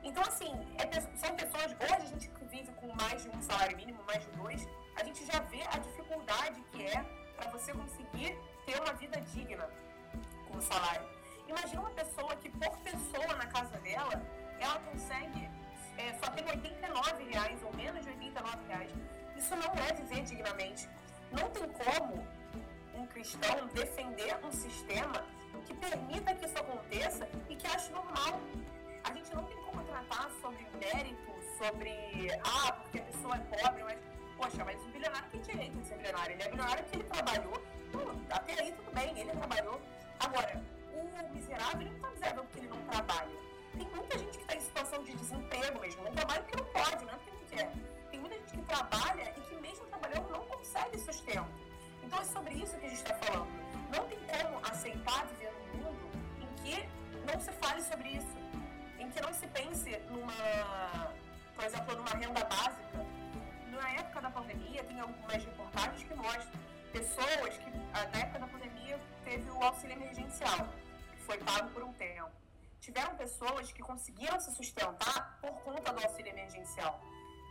[0.04, 1.74] Então, assim, é, são pessoas.
[1.74, 4.68] Hoje a gente vive com mais de um salário mínimo, mais de dois.
[4.96, 7.04] A gente já vê a dificuldade que é
[7.36, 9.70] para você conseguir ter uma vida digna
[10.48, 11.08] com o salário.
[11.48, 14.22] Imagina uma pessoa que, por pessoa na casa dela,
[14.60, 15.50] ela consegue
[15.98, 18.92] é, só tem 89 reais ou menos de 89 reais.
[19.36, 20.88] Isso não é viver dignamente.
[21.32, 22.26] Não tem como
[22.96, 25.26] um cristão defender um sistema
[25.68, 28.40] que permita que isso aconteça e que ache normal.
[29.04, 33.84] A gente não tem como tratar sobre mérito, sobre, ah, porque a pessoa é pobre,
[33.84, 34.00] mas,
[34.38, 36.34] poxa, mas o bilionário tem direito de ser bilionário.
[36.34, 37.62] Ele é bilionário porque ele trabalhou,
[38.32, 39.82] até aí tudo bem, ele trabalhou.
[40.20, 43.38] Agora, o miserável, ele não está miserável porque ele não trabalha.
[43.78, 47.06] Tem muita gente que está em situação de desemprego mesmo, não trabalha porque não pode,
[47.06, 47.72] não é porque não quer.
[48.10, 51.67] Tem muita gente que trabalha e que mesmo trabalhando não consegue sustento.
[52.08, 53.48] Então é sobre isso que a gente está falando.
[53.94, 56.90] Não tem como aceitar viver num mundo em que
[57.30, 58.38] não se fale sobre isso,
[58.98, 61.12] em que não se pense numa,
[61.54, 63.06] por exemplo, numa renda básica.
[63.70, 66.60] Na época da pandemia, tem algumas reportagens que mostram
[66.94, 70.66] pessoas que, na época da pandemia, teve o auxílio emergencial,
[71.12, 72.32] que foi pago por um tempo.
[72.80, 77.02] Tiveram pessoas que conseguiram se sustentar por conta do auxílio emergencial.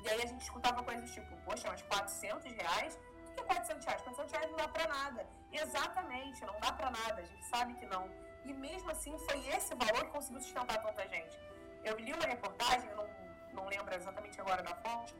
[0.02, 2.98] E aí a gente escutava coisas tipo, poxa, mas 400 reais?
[3.37, 4.03] Que é 400 reais?
[4.03, 5.27] 400 reais não dá pra nada.
[5.53, 7.20] Exatamente, não dá pra nada.
[7.20, 8.11] A gente sabe que não.
[8.44, 11.38] E mesmo assim, foi esse valor que conseguiu sustentar tanta gente.
[11.85, 13.07] Eu li uma reportagem, não,
[13.53, 15.14] não lembro exatamente agora da fonte,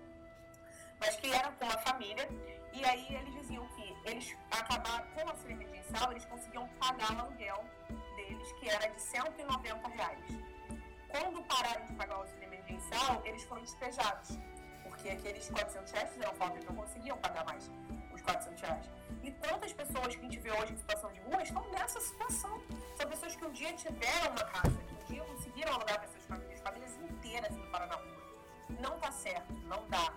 [0.99, 2.29] mas que era com uma família,
[2.73, 7.21] e aí eles diziam que eles acabaram com o auxílio emergencial, eles conseguiam pagar o
[7.21, 7.65] aluguel
[8.17, 10.25] deles, que era de 190 reais.
[11.09, 14.39] Quando pararam de pagar o auxílio emergencial, eles foram despejados,
[14.83, 17.71] porque aqueles 400 reais fizeram falta, eles não conseguiam pagar mais
[18.27, 18.87] 400 reais.
[19.23, 22.61] E tantas pessoas que a gente vê hoje em situação de rua estão nessa situação.
[22.97, 26.25] São pessoas que um dia tiveram uma casa, que um dia conseguiram alugar para suas
[26.25, 28.23] famílias, famílias inteiras indo para na rua.
[28.81, 30.13] Não tá certo, não dá.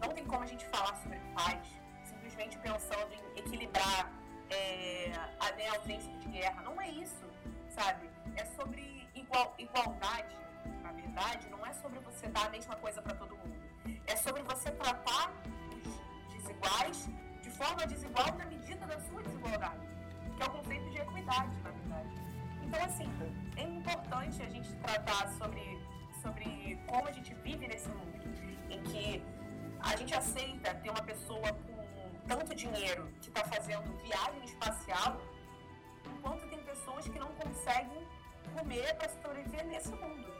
[0.00, 4.10] Não tem como a gente falar sobre paz simplesmente pensando em equilibrar
[4.50, 6.62] é, a né, ausência de guerra.
[6.62, 7.26] Não é isso,
[7.70, 8.08] sabe?
[8.36, 10.36] É sobre igual, igualdade,
[10.82, 13.56] na verdade, não é sobre você dar a mesma coisa para todo mundo.
[14.06, 15.32] É sobre você tratar
[15.76, 17.21] os desiguais de
[17.62, 19.86] forma desigual na medida da sua desigualdade,
[20.36, 22.08] que é o conceito de equidade, na verdade.
[22.64, 23.08] Então, assim,
[23.56, 25.62] é importante a gente tratar sobre,
[26.20, 28.20] sobre como a gente vive nesse mundo,
[28.68, 29.24] em que
[29.80, 35.20] a gente aceita ter uma pessoa com tanto dinheiro que está fazendo viagem espacial,
[36.04, 38.04] enquanto tem pessoas que não conseguem
[38.56, 40.32] comer para sobreviver nesse mundo.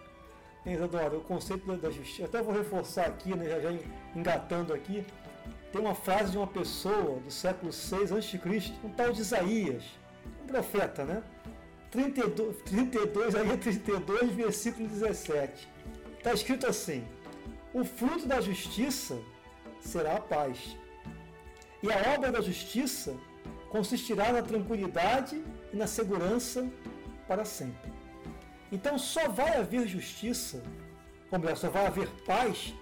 [0.64, 3.70] Isadora, o conceito da justiça, até vou reforçar aqui, né, já, já
[4.14, 5.04] engatando aqui,
[5.72, 8.38] tem uma frase de uma pessoa do século 6 a.C.,
[8.84, 9.82] um tal de Isaías,
[10.42, 11.22] um profeta, né?
[11.90, 15.68] 32, 32 aí 32, versículo 17.
[16.18, 17.04] Está escrito assim:
[17.72, 19.18] O fruto da justiça
[19.80, 20.76] será a paz.
[21.82, 23.16] E a obra da justiça
[23.70, 26.70] consistirá na tranquilidade e na segurança
[27.26, 27.90] para sempre.
[28.70, 30.62] Então só vai haver justiça,
[31.30, 32.74] ou melhor, só vai haver paz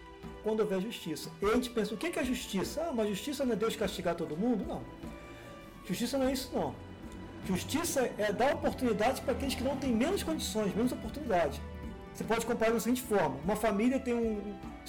[0.42, 1.30] quando houver justiça.
[1.40, 2.82] E a gente pensa, o que é justiça?
[2.88, 4.64] Ah, mas justiça não é Deus castigar todo mundo?
[4.66, 4.82] Não.
[5.86, 6.74] Justiça não é isso não.
[7.46, 11.60] Justiça é dar oportunidade para aqueles que não têm menos condições, menos oportunidade.
[12.14, 14.40] Você pode comparar da seguinte forma: uma família tem um,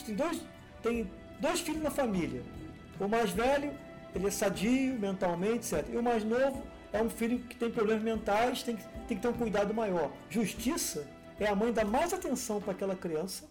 [0.05, 0.41] tem dois,
[0.83, 1.09] tem
[1.39, 2.43] dois filhos na família.
[2.99, 3.71] O mais velho
[4.13, 5.87] ele é sadio mentalmente, etc.
[5.93, 6.61] E o mais novo
[6.91, 10.11] é um filho que tem problemas mentais, tem que, tem que ter um cuidado maior.
[10.29, 11.07] Justiça
[11.39, 13.45] é a mãe dar mais atenção para aquela criança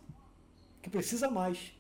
[0.83, 1.73] que precisa mais.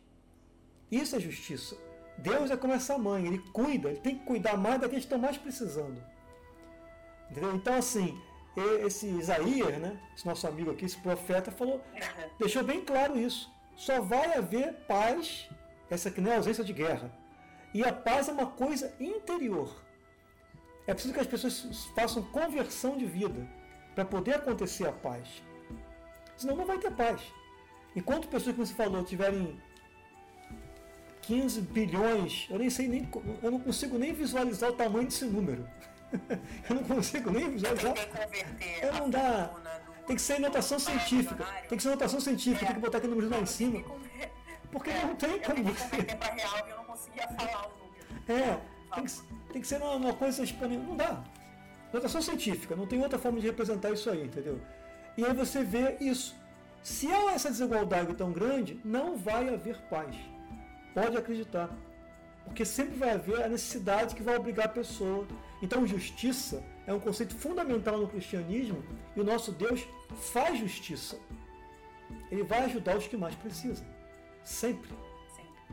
[0.90, 1.76] Isso é justiça.
[2.18, 5.18] Deus é como essa mãe, ele cuida, ele tem que cuidar mais daqueles que estão
[5.18, 6.02] mais precisando.
[7.30, 7.54] Entendeu?
[7.54, 8.20] Então, assim,
[8.84, 11.80] esse Isaías, né, esse nosso amigo aqui, esse profeta, falou,
[12.38, 13.50] deixou bem claro isso.
[13.76, 15.48] Só vai haver paz,
[15.88, 17.10] essa aqui não é ausência de guerra.
[17.72, 19.82] E a paz é uma coisa interior.
[20.86, 23.48] É preciso que as pessoas façam conversão de vida
[23.94, 25.42] para poder acontecer a paz.
[26.36, 27.22] Senão não vai ter paz.
[27.94, 29.60] Enquanto pessoas, como você falou, tiverem
[31.22, 33.08] 15 bilhões, eu nem sei nem,
[33.42, 35.68] eu não consigo nem visualizar o tamanho desse número.
[36.68, 37.94] eu não consigo nem visualizar.
[38.80, 39.50] É, não dá.
[40.06, 41.46] Tem que ser notação científica.
[41.68, 43.84] Tem que ser notação científica, tem que botar aquele número lá em cima.
[44.72, 45.70] Porque não tem como.
[48.28, 48.34] Eu.
[48.36, 48.60] É,
[48.94, 49.12] tem que,
[49.52, 50.84] tem que ser uma, uma coisa disponível.
[50.84, 51.22] Não dá.
[51.92, 54.60] Notação científica, não tem outra forma de representar isso aí, entendeu?
[55.16, 56.36] E aí você vê isso.
[56.82, 60.14] Se há essa desigualdade tão grande, não vai haver paz.
[60.94, 61.70] Pode acreditar.
[62.44, 65.26] Porque sempre vai haver a necessidade que vai obrigar a pessoa.
[65.62, 68.82] Então, justiça é um conceito fundamental no cristianismo
[69.14, 69.86] e o nosso Deus
[70.32, 71.18] faz justiça.
[72.30, 73.86] Ele vai ajudar os que mais precisam.
[74.42, 74.90] Sempre.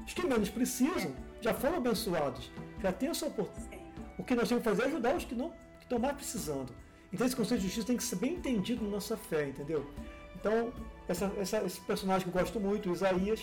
[0.06, 2.52] Os que menos precisam já foram abençoados,
[2.82, 3.82] já têm a sua oportunidade.
[4.18, 6.74] O que nós temos que fazer é ajudar os que não que estão mais precisando.
[7.12, 9.90] Então esse conceito de justiça tem que ser bem entendido na nossa fé, entendeu?
[10.36, 10.72] Então,
[11.08, 13.42] essa, essa, esse personagem que eu gosto muito, Isaías,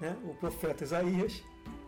[0.00, 1.42] né, o profeta Isaías,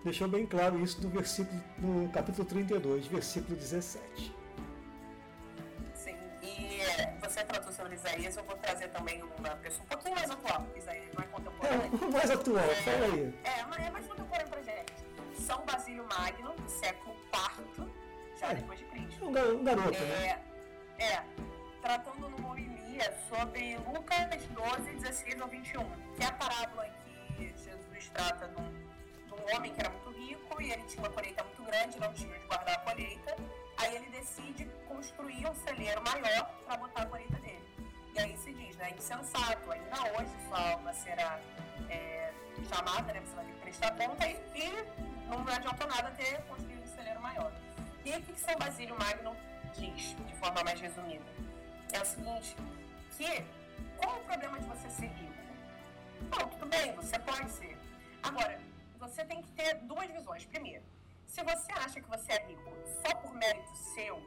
[0.04, 4.34] deixou bem claro isso no versículo no capítulo 32, versículo 17.
[5.94, 6.80] Sim, e
[7.20, 11.14] você tratou sobre Isaías, eu vou trazer também uma pessoa um pouquinho mais atual, Isaías
[11.14, 11.90] não é contemporâneo.
[12.02, 13.34] É, mais atual, é, fala aí.
[13.44, 14.92] É, mas é mais contemporâneo pra gente.
[15.46, 17.16] São Basílio Magno, do século
[17.76, 17.88] IV,
[18.38, 19.28] já é, depois de Cristo.
[19.28, 20.42] Um, garoto, é, né?
[20.98, 21.22] É,
[21.80, 25.84] tratando numa homilia sobre Lucas 12, 16 ao 21,
[26.16, 26.97] que é a parábola que
[27.98, 28.70] Jesus trata de um,
[29.26, 32.12] de um homem que era muito rico e ele tinha uma colheita muito grande, não
[32.14, 33.36] tinha de guardar a colheita.
[33.76, 37.64] Aí ele decide construir um celeiro maior para botar a colheita dele.
[38.14, 41.40] E aí se diz, né, insensato, ainda hoje sua alma será
[41.88, 42.32] é,
[42.68, 46.82] chamada, né, você vai ter que prestar conta e, e não adiantou nada ter construído
[46.82, 47.52] um celeiro maior.
[48.04, 49.36] E o que São Basílio Magno
[49.74, 51.24] diz, de forma mais resumida?
[51.92, 52.56] É o seguinte,
[53.16, 53.44] que
[53.96, 55.38] qual o problema de você ser rico?
[56.30, 57.77] Bom, tudo bem, você pode ser.
[58.22, 58.60] Agora,
[58.98, 60.44] você tem que ter duas visões.
[60.46, 60.84] Primeiro,
[61.26, 64.20] se você acha que você é rico só por mérito seu,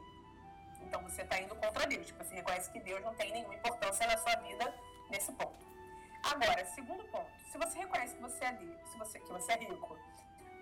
[0.80, 2.06] então você está indo contra Deus.
[2.06, 4.74] Tipo, você reconhece que Deus não tem nenhuma importância na sua vida
[5.10, 5.66] nesse ponto.
[6.22, 9.56] Agora, segundo ponto, se você reconhece que você é rico, se você, que você é
[9.56, 9.98] rico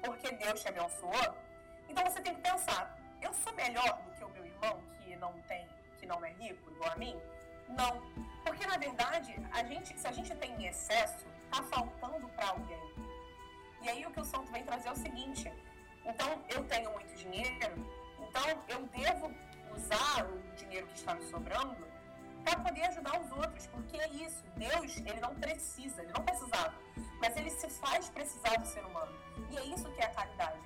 [0.03, 1.37] porque Deus te abençoou,
[1.89, 5.33] então você tem que pensar, eu sou melhor do que o meu irmão que não
[5.43, 7.21] tem, que não é rico igual a mim?
[7.69, 8.01] Não.
[8.45, 12.81] Porque na verdade, a gente, se a gente tem em excesso, tá faltando para alguém.
[13.83, 15.53] E aí o que o santo vem trazer é o seguinte:
[16.05, 17.87] então eu tenho muito dinheiro,
[18.19, 19.33] então eu devo
[19.75, 21.91] usar o dinheiro que está me sobrando
[22.45, 24.43] para poder ajudar os outros, porque é isso.
[24.57, 26.75] Deus, ele não precisa, ele não precisava,
[27.21, 29.13] mas ele se faz precisar do ser humano.
[29.51, 30.59] E é isso que é a caridade.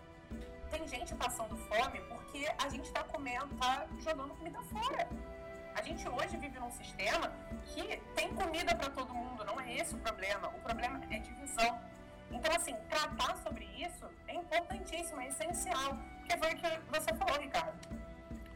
[0.71, 5.09] Tem gente passando fome porque a gente está comendo, está jogando comida fora.
[5.75, 7.33] A gente hoje vive num sistema
[7.67, 10.49] que tem comida para todo mundo, não é esse o problema.
[10.49, 11.81] O problema é divisão.
[12.31, 15.97] Então, assim, tratar sobre isso é importantíssimo, é essencial.
[16.19, 17.79] Porque foi o que você falou, Ricardo.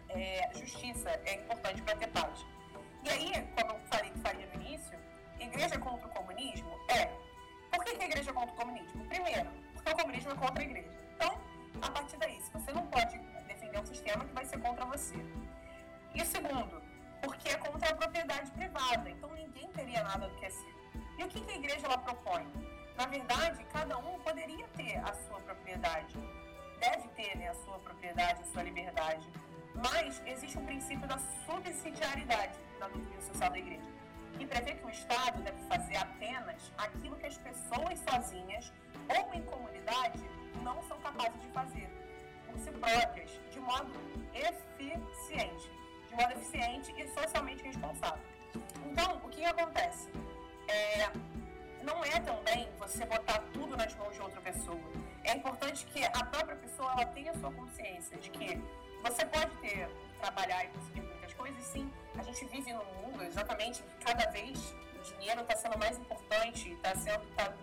[0.08, 2.44] É, justiça é importante para ter paz.
[3.04, 4.98] E aí, como eu falei que faria no início,
[5.38, 7.06] igreja contra o comunismo é.
[7.70, 9.04] Por que, que a igreja é contra o comunismo?
[9.06, 10.90] Primeiro, porque o comunismo é contra a igreja.
[11.14, 11.40] Então,
[11.82, 15.14] a partir daí, você não pode defender um sistema que vai ser contra você.
[16.14, 16.82] E segundo,
[17.22, 19.10] porque é contra a propriedade privada.
[19.10, 20.78] Então, ninguém teria nada do que é seu.
[21.18, 22.46] E o que, que a igreja ela propõe?
[22.98, 26.16] Na verdade, cada um poderia ter a sua propriedade.
[26.80, 29.24] Deve ter né, a sua propriedade, a sua liberdade.
[29.72, 33.88] Mas existe um princípio da subsidiariedade na doutrina social da igreja,
[34.36, 38.72] que prevê que o Estado deve fazer apenas aquilo que as pessoas sozinhas
[39.16, 40.28] ou em comunidade
[40.64, 41.88] não são capazes de fazer
[42.46, 43.92] por si próprias, de modo
[44.34, 45.70] eficiente,
[46.08, 48.24] de modo eficiente e socialmente responsável.
[48.84, 50.08] Então, o que acontece?
[50.66, 51.12] É,
[51.88, 54.80] não é também você botar tudo nas mãos de outra pessoa.
[55.24, 58.60] É importante que a própria pessoa ela tenha sua consciência de que
[59.02, 59.88] você pode ter,
[60.20, 61.90] trabalhar e conseguir muitas coisas, sim.
[62.18, 66.72] A gente vive num mundo exatamente que cada vez o dinheiro está sendo mais importante,
[66.72, 67.54] está sendo tá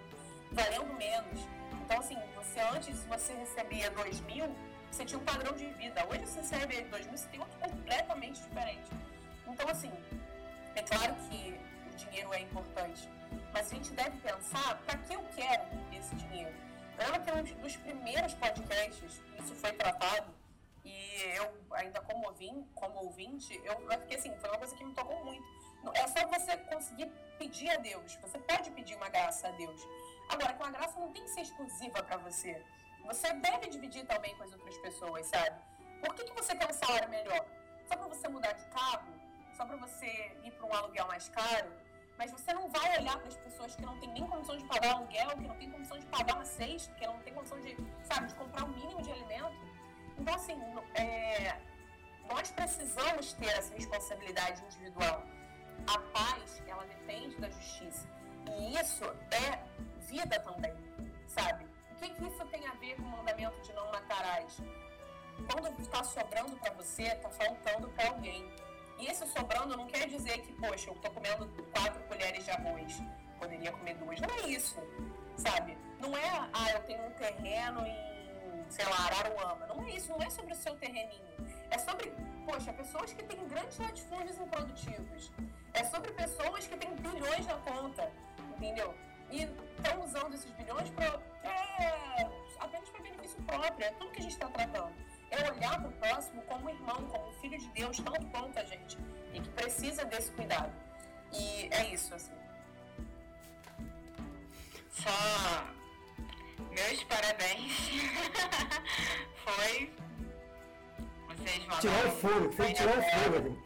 [0.52, 1.42] valendo menos.
[1.84, 4.56] Então, assim, você antes, se você recebia 2 mil,
[4.90, 6.04] você tinha um padrão de vida.
[6.10, 8.90] Hoje, se você recebe 2 mil, você tem outro completamente diferente.
[9.48, 9.92] Então, assim,
[10.74, 11.60] é claro que
[11.92, 13.08] o dinheiro é importante,
[13.54, 16.54] mas a gente deve pensar para que eu quero esse dinheiro.
[16.98, 20.34] Lembra que um dos primeiros podcasts isso foi tratado
[20.84, 24.94] e eu, ainda como ouvinte, como ouvinte, eu fiquei assim, foi uma coisa que me
[24.94, 25.44] tocou muito.
[25.94, 27.08] É só você conseguir
[27.38, 28.16] pedir a Deus.
[28.22, 29.82] Você pode pedir uma graça a Deus.
[30.30, 32.64] Agora, que uma graça não tem que ser exclusiva para você.
[33.06, 35.56] Você deve dividir também com as outras pessoas, sabe?
[36.02, 37.46] Por que, que você quer um salário melhor?
[37.88, 39.14] Só para você mudar de carro?
[39.56, 40.08] Só para você
[40.44, 41.72] ir para um aluguel mais caro?
[42.18, 44.94] Mas você não vai olhar para as pessoas que não têm nem condição de pagar
[44.94, 48.28] aluguel, que não tem condição de pagar uma cesta, que não tem condição de, sabe,
[48.28, 49.76] de comprar o um mínimo de alimento
[50.18, 50.60] então, assim,
[50.96, 51.58] é,
[52.28, 55.24] nós precisamos ter essa responsabilidade individual.
[55.88, 58.08] A paz, ela depende da justiça.
[58.50, 59.62] E isso é
[60.08, 60.74] vida também,
[61.28, 61.66] sabe?
[61.92, 64.58] O que, que isso tem a ver com o mandamento de não matarás?
[65.52, 68.50] Quando está sobrando para você, está faltando para alguém.
[69.00, 73.02] Esse sobrando não quer dizer que, poxa, eu estou comendo quatro colheres de arroz,
[73.40, 74.20] poderia comer duas.
[74.20, 74.76] Não é isso,
[75.38, 75.78] sabe?
[76.00, 78.16] Não é, ah, eu tenho um terreno em
[78.70, 79.66] sei lá, Araruama.
[79.68, 81.24] Não é isso, não é sobre o seu terreninho.
[81.70, 82.12] É sobre,
[82.46, 85.32] poxa, pessoas que têm grandes latifúndios improdutivos.
[85.74, 88.12] É sobre pessoas que têm bilhões na conta,
[88.56, 88.94] entendeu?
[89.32, 92.30] E estão usando esses bilhões para é,
[92.60, 93.86] apenas para benefício próprio.
[93.86, 94.94] É tudo que a gente está tratando.
[95.38, 98.98] É olhar para o próximo como irmão, como filho de Deus, tanto quanto a gente.
[99.34, 100.72] E que precisa desse cuidado.
[101.34, 102.34] E é isso, assim.
[104.92, 105.76] Só
[106.76, 107.74] meus parabéns.
[109.46, 109.92] foi.
[111.28, 111.80] Vocês mandaram.
[111.80, 113.66] Tirar o fôlego, foi tirar o fôlego.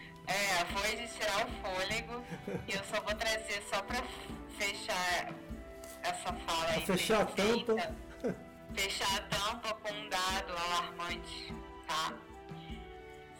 [0.28, 2.24] É, foi de tirar o fôlego.
[2.66, 4.02] E eu só vou trazer só pra
[4.58, 5.32] fechar
[6.02, 6.84] essa fala aí.
[6.84, 7.96] Fechar a tampa.
[8.74, 11.54] Fechar a tampa com um dado alarmante,
[11.86, 12.12] tá?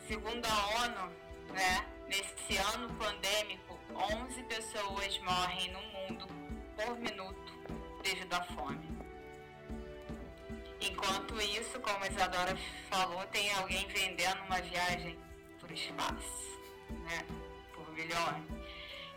[0.06, 1.12] Segundo a ONU,
[1.52, 6.26] né, nesse ano pandêmico, 11 pessoas morrem no mundo
[6.76, 7.52] por minuto
[8.02, 8.96] devido à fome.
[10.80, 12.56] Enquanto isso, como a Isadora
[12.90, 15.18] falou, tem alguém vendendo uma viagem
[15.58, 16.60] por espaço,
[16.90, 17.26] né?
[17.74, 18.44] Por milhões.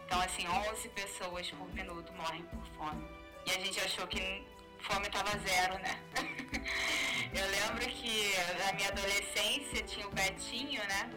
[0.05, 3.05] Então, assim, 11 pessoas por minuto morrem por fome.
[3.45, 4.43] E a gente achou que
[4.81, 5.99] fome estava zero, né?
[7.33, 8.33] Eu lembro que
[8.65, 11.09] na minha adolescência tinha o Betinho, né?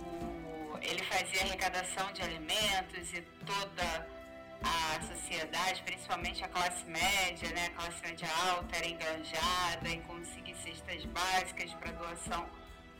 [0.00, 4.18] O, ele fazia arrecadação de alimentos e toda
[4.62, 10.56] a sociedade, principalmente a classe média, né, a classe média alta, era enganjada em conseguir
[10.56, 12.48] cestas básicas para doação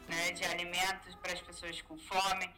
[0.08, 2.48] né, de alimentos para as pessoas com fome.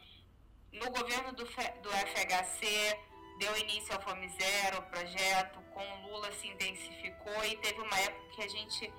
[0.71, 2.97] No governo do, do FHC,
[3.39, 8.35] deu início ao Fome Zero, o projeto, com Lula se intensificou e teve uma época
[8.35, 8.93] que a gente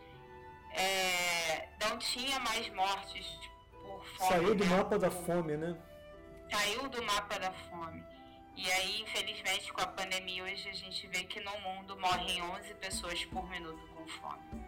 [0.72, 3.26] é, não tinha mais mortes
[3.70, 4.30] por fome.
[4.30, 4.76] Saiu do né?
[4.76, 5.76] mapa da fome, né?
[6.50, 8.04] Saiu do mapa da fome.
[8.54, 12.74] E aí, infelizmente, com a pandemia, hoje a gente vê que no mundo morrem 11
[12.74, 14.62] pessoas por minuto com fome.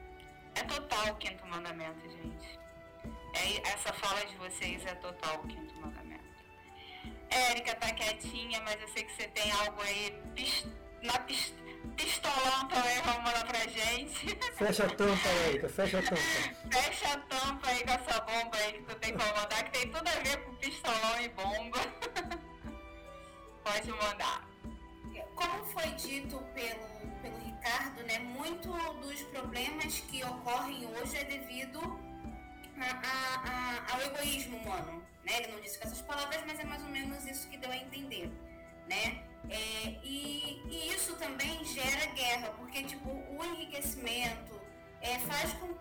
[0.54, 2.58] É total o quinto mandamento, gente.
[3.34, 6.03] É, essa fala de vocês é total o quinto mandamento.
[7.35, 10.22] Érica tá quietinha, mas eu sei que você tem algo aí
[11.03, 11.55] na pist
[11.97, 14.37] pistolão também pra mandar pra gente.
[14.57, 16.16] Fecha a tampa, Érica, fecha a tampa.
[16.72, 19.91] Fecha a tampa aí com essa bomba aí que tu tem pra mandar, que tem
[19.91, 21.78] tudo a ver com pistolão e bomba.
[23.64, 24.49] Pode mandar.
[25.35, 26.87] Como foi dito pelo,
[27.20, 28.68] pelo Ricardo, né, muito
[29.01, 31.80] dos problemas que ocorrem hoje é devido
[32.78, 35.03] a, a, a, ao egoísmo humano.
[35.25, 35.39] Né?
[35.39, 37.77] Ele não disse com essas palavras, mas é mais ou menos isso que deu a
[37.77, 38.31] entender.
[38.89, 39.25] Né?
[39.49, 44.61] É, e, e, isso também gera guerra, porque tipo, o enriquecimento
[45.01, 45.75] é, faz com.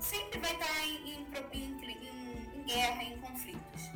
[0.00, 3.94] sempre vai estar em, em, em, em guerra, em conflitos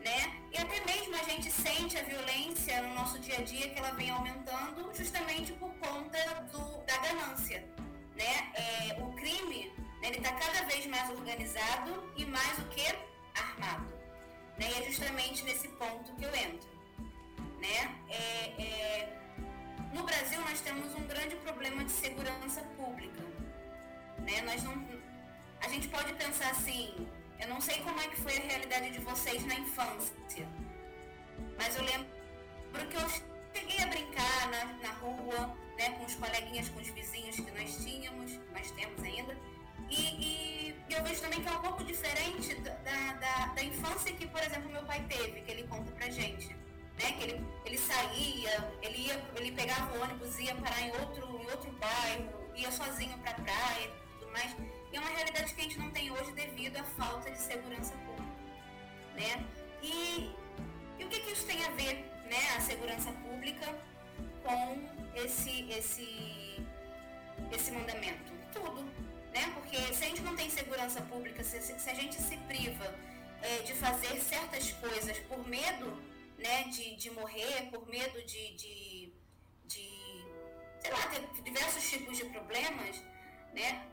[0.00, 0.32] né?
[0.52, 3.90] E até mesmo a gente sente a violência no nosso dia a dia que ela
[3.92, 6.18] vem aumentando justamente por conta
[6.52, 7.64] do, da ganância,
[8.16, 8.52] né?
[8.54, 12.86] É, o crime, né, ele está cada vez mais organizado e mais o que?
[13.34, 13.97] Armado.
[14.58, 14.70] Né?
[14.70, 16.68] E é justamente nesse ponto que eu entro,
[17.60, 17.94] né?
[18.08, 19.18] É, é,
[19.92, 23.22] no Brasil nós temos um grande problema de segurança pública,
[24.18, 24.42] né?
[24.42, 24.74] Nós não,
[25.60, 26.94] a gente pode pensar assim,
[27.38, 30.48] eu não sei como é que foi a realidade de vocês na infância,
[31.56, 32.08] mas eu lembro
[32.88, 33.08] que eu
[33.54, 37.76] cheguei a brincar na, na rua, né, com os coleguinhas, com os vizinhos que nós
[37.84, 39.36] tínhamos, nós temos ainda,
[39.90, 44.26] e, e, eu vejo também que é um pouco diferente da, da, da, infância que,
[44.26, 46.48] por exemplo, meu pai teve, que ele conta pra gente.
[46.98, 47.12] Né?
[47.12, 51.50] Que ele, ele saía, ele, ia, ele pegava o ônibus, ia parar em outro, em
[51.50, 54.56] outro bairro, ia sozinho pra praia e tudo mais.
[54.92, 57.94] E é uma realidade que a gente não tem hoje devido à falta de segurança
[57.98, 58.28] pública.
[59.14, 59.44] Né?
[59.82, 60.34] E,
[60.98, 63.66] e o que, que isso tem a ver, né, a segurança pública,
[64.42, 66.64] com esse, esse,
[67.52, 68.32] esse mandamento?
[68.52, 69.07] Tudo.
[69.38, 69.52] Né?
[69.54, 72.92] Porque se a gente não tem segurança pública, se, se a gente se priva
[73.40, 75.86] é, de fazer certas coisas por medo
[76.36, 79.12] né, de, de morrer, por medo de, de,
[79.64, 80.24] de
[80.80, 82.96] sei lá, ter diversos tipos de problemas,
[83.54, 83.88] né?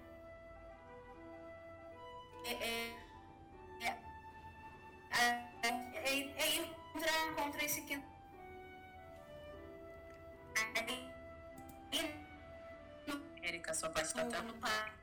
[2.46, 2.54] é,
[3.82, 3.98] é,
[5.12, 8.16] é, é, é ir contra, contra esse quinto.
[13.46, 14.56] Érica, sua está tendo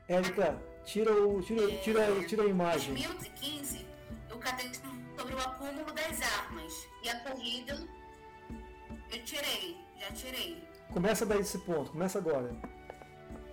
[0.05, 2.91] Érica, tira, o, tira, tira, tira a imagem.
[2.91, 3.87] Em 2015,
[4.33, 7.87] o catecismo sobre o acúmulo das armas e a corrida.
[9.09, 10.61] Eu tirei, já tirei.
[10.91, 12.53] Começa daí esse ponto, começa agora.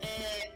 [0.03, 0.53] É,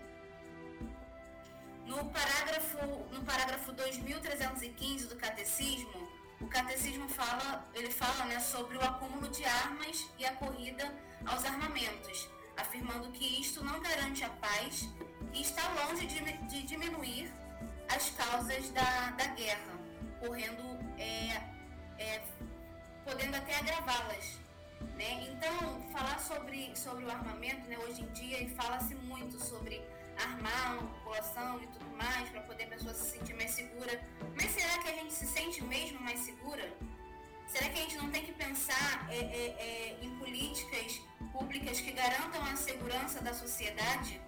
[1.87, 2.79] no parágrafo,
[3.13, 6.09] no parágrafo 2315 do catecismo,
[6.41, 10.93] o catecismo fala, ele fala né, sobre o acúmulo de armas e a corrida
[11.25, 14.89] aos armamentos, afirmando que isto não garante a paz
[15.33, 17.33] e está longe de, de diminuir
[17.89, 19.79] as causas da, da guerra,
[20.21, 20.63] correndo,
[20.99, 21.43] é,
[21.99, 22.23] é,
[23.05, 24.39] podendo até agravá-las.
[24.97, 25.29] Né?
[25.31, 29.83] Então, falar sobre, sobre o armamento, né, hoje em dia, fala-se muito sobre
[30.17, 34.01] armar uma população e tudo mais, para poder a pessoa se sentir mais segura.
[34.35, 36.73] Mas será que a gente se sente mesmo mais segura?
[37.49, 41.01] Será que a gente não tem que pensar é, é, é, em políticas
[41.35, 44.21] públicas que garantam a segurança da sociedade?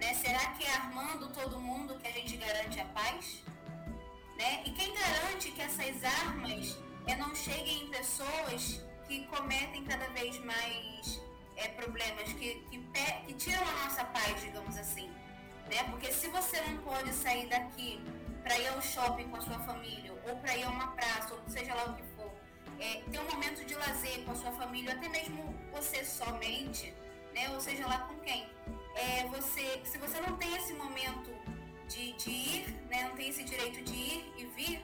[0.00, 0.14] Né?
[0.14, 3.42] Será que é armando todo mundo que a gente garante a paz?
[4.38, 4.62] Né?
[4.64, 10.38] E quem garante que essas armas é, não cheguem em pessoas que cometem cada vez
[10.38, 11.20] mais
[11.56, 12.78] é, problemas, que, que,
[13.26, 15.08] que tiram a nossa paz, digamos assim?
[15.68, 15.84] Né?
[15.90, 18.00] Porque se você não pode sair daqui
[18.42, 21.40] para ir ao shopping com a sua família, ou para ir a uma praça, ou
[21.48, 22.32] seja lá o que for,
[22.78, 26.94] é, ter um momento de lazer com a sua família, até mesmo você somente,
[27.34, 27.48] né?
[27.50, 28.48] ou seja lá com quem,
[28.94, 31.30] é, você, se você não tem esse momento
[31.88, 33.08] de, de ir, né?
[33.08, 34.82] não tem esse direito de ir e vir,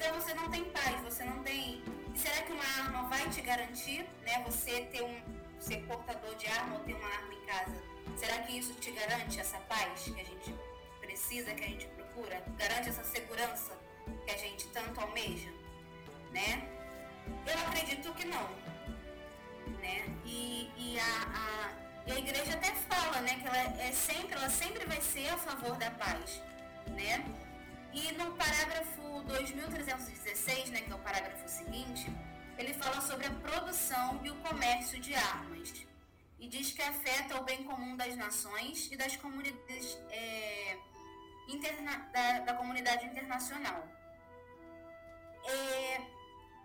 [0.00, 1.82] então você não tem paz, você não tem.
[2.14, 4.42] E será que uma arma vai te garantir, né?
[4.46, 5.20] Você ter um
[5.58, 7.82] ser portador de arma ou ter uma arma em casa?
[8.16, 10.54] Será que isso te garante essa paz que a gente
[11.00, 12.42] precisa, que a gente procura?
[12.56, 13.78] Garante essa segurança
[14.24, 15.52] que a gente tanto almeja,
[16.32, 16.66] né?
[17.46, 18.48] Eu acredito que não,
[19.78, 20.04] né?
[20.24, 21.80] E, e a, a
[22.12, 25.76] a igreja até fala, né, que ela é sempre, ela sempre vai ser a favor
[25.76, 26.42] da paz,
[26.88, 27.24] né?
[27.92, 32.10] E no parágrafo 2316, né, que é o parágrafo seguinte,
[32.58, 35.72] ele fala sobre a produção e o comércio de armas
[36.38, 40.78] e diz que afeta o bem comum das nações e das comunidades é,
[41.48, 43.86] interna, da, da, comunidade internacional.
[45.44, 46.00] É,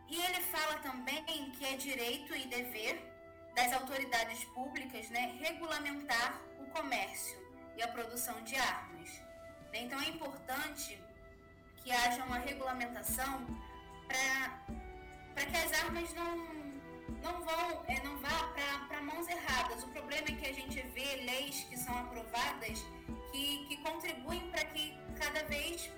[0.07, 3.11] e ele fala também que é direito e dever
[3.55, 7.39] das autoridades públicas né, regulamentar o comércio
[7.75, 9.09] e a produção de armas.
[9.73, 11.01] Então é importante
[11.77, 13.45] que haja uma regulamentação
[15.33, 16.37] para que as armas não,
[17.21, 18.53] não vão é, não vá
[18.87, 19.83] para mãos erradas.
[19.83, 22.79] O problema é que a gente vê leis que são aprovadas
[23.31, 25.91] que, que contribuem para que cada vez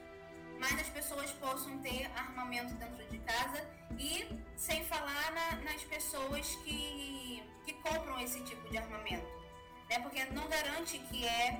[0.59, 6.55] mais as pessoas possam ter armamento dentro de casa e sem falar na, nas pessoas
[6.63, 9.27] que, que compram esse tipo de armamento.
[9.89, 9.99] Né?
[9.99, 11.59] Porque não garante que é,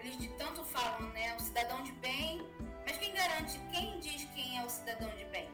[0.00, 2.46] eles de tanto falam, né, o cidadão de bem,
[2.84, 5.48] mas quem garante, quem diz quem é o cidadão de bem?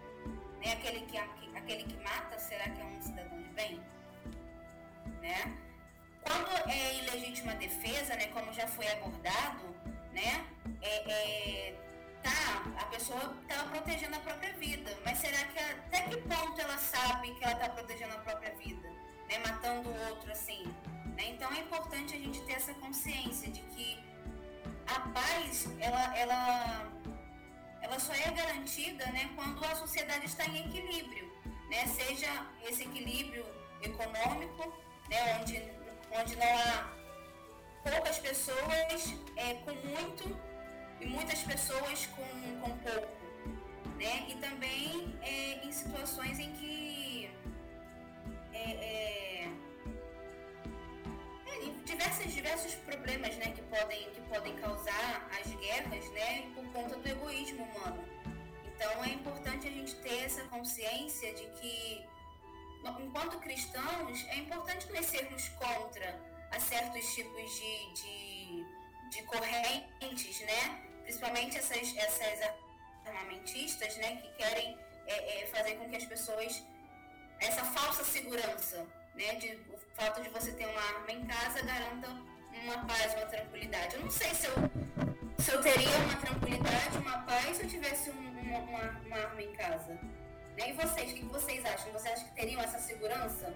[0.64, 0.72] Né?
[0.72, 3.80] Aquele, que, aquele que mata, será que é um cidadão de bem?
[5.20, 5.59] Né?
[6.22, 9.74] Quando é ilegítima defesa, né, como já foi abordado,
[10.12, 10.47] né,
[10.80, 11.82] é, é
[12.22, 16.78] tá, a pessoa está protegendo a própria vida, mas será que até que ponto ela
[16.78, 18.88] sabe que ela está protegendo a própria vida,
[19.28, 20.64] né, matando o outro assim?
[21.16, 21.30] Né?
[21.30, 24.02] Então é importante a gente ter essa consciência de que
[24.86, 26.92] a paz, ela, ela,
[27.80, 31.30] ela só é garantida né, quando a sociedade está em equilíbrio,
[31.68, 31.86] né?
[31.86, 33.44] seja esse equilíbrio
[33.82, 34.72] econômico,
[35.08, 35.62] né, onde,
[36.12, 37.02] onde não há
[37.82, 40.51] poucas pessoas é, com muito
[41.03, 43.09] e muitas pessoas com, com pouco,
[43.98, 44.26] né?
[44.28, 47.30] E também é, em situações em que
[48.53, 49.48] é, é,
[51.46, 56.96] é diversos, diversos problemas, né, que podem, que podem causar as guerras, né, por conta
[56.96, 58.05] do egoísmo humano.
[58.66, 62.07] Então é importante a gente ter essa consciência de que,
[63.00, 68.66] enquanto cristãos, é importante nós sermos contra a certos tipos de, de,
[69.11, 70.91] de correntes, né?
[71.12, 72.50] Principalmente essas, essas
[73.04, 76.62] armamentistas, né, que querem é, é, fazer com que as pessoas,
[77.38, 82.08] essa falsa segurança, né, de o fato de você ter uma arma em casa garanta
[82.64, 83.96] uma paz, uma tranquilidade.
[83.96, 84.54] Eu não sei se eu,
[85.38, 89.52] se eu teria uma tranquilidade, uma paz se eu tivesse um, uma, uma, arma em
[89.52, 89.92] casa.
[90.56, 90.70] Né?
[90.70, 91.92] E vocês, o que vocês acham?
[91.92, 93.52] Vocês acham que teriam essa segurança?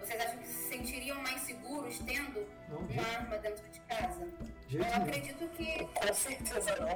[0.00, 4.28] Vocês acham que se sentiriam mais seguros tendo não, uma arma dentro de casa?
[4.72, 5.84] eu acredito que.
[5.84, 6.88] Com certeza não.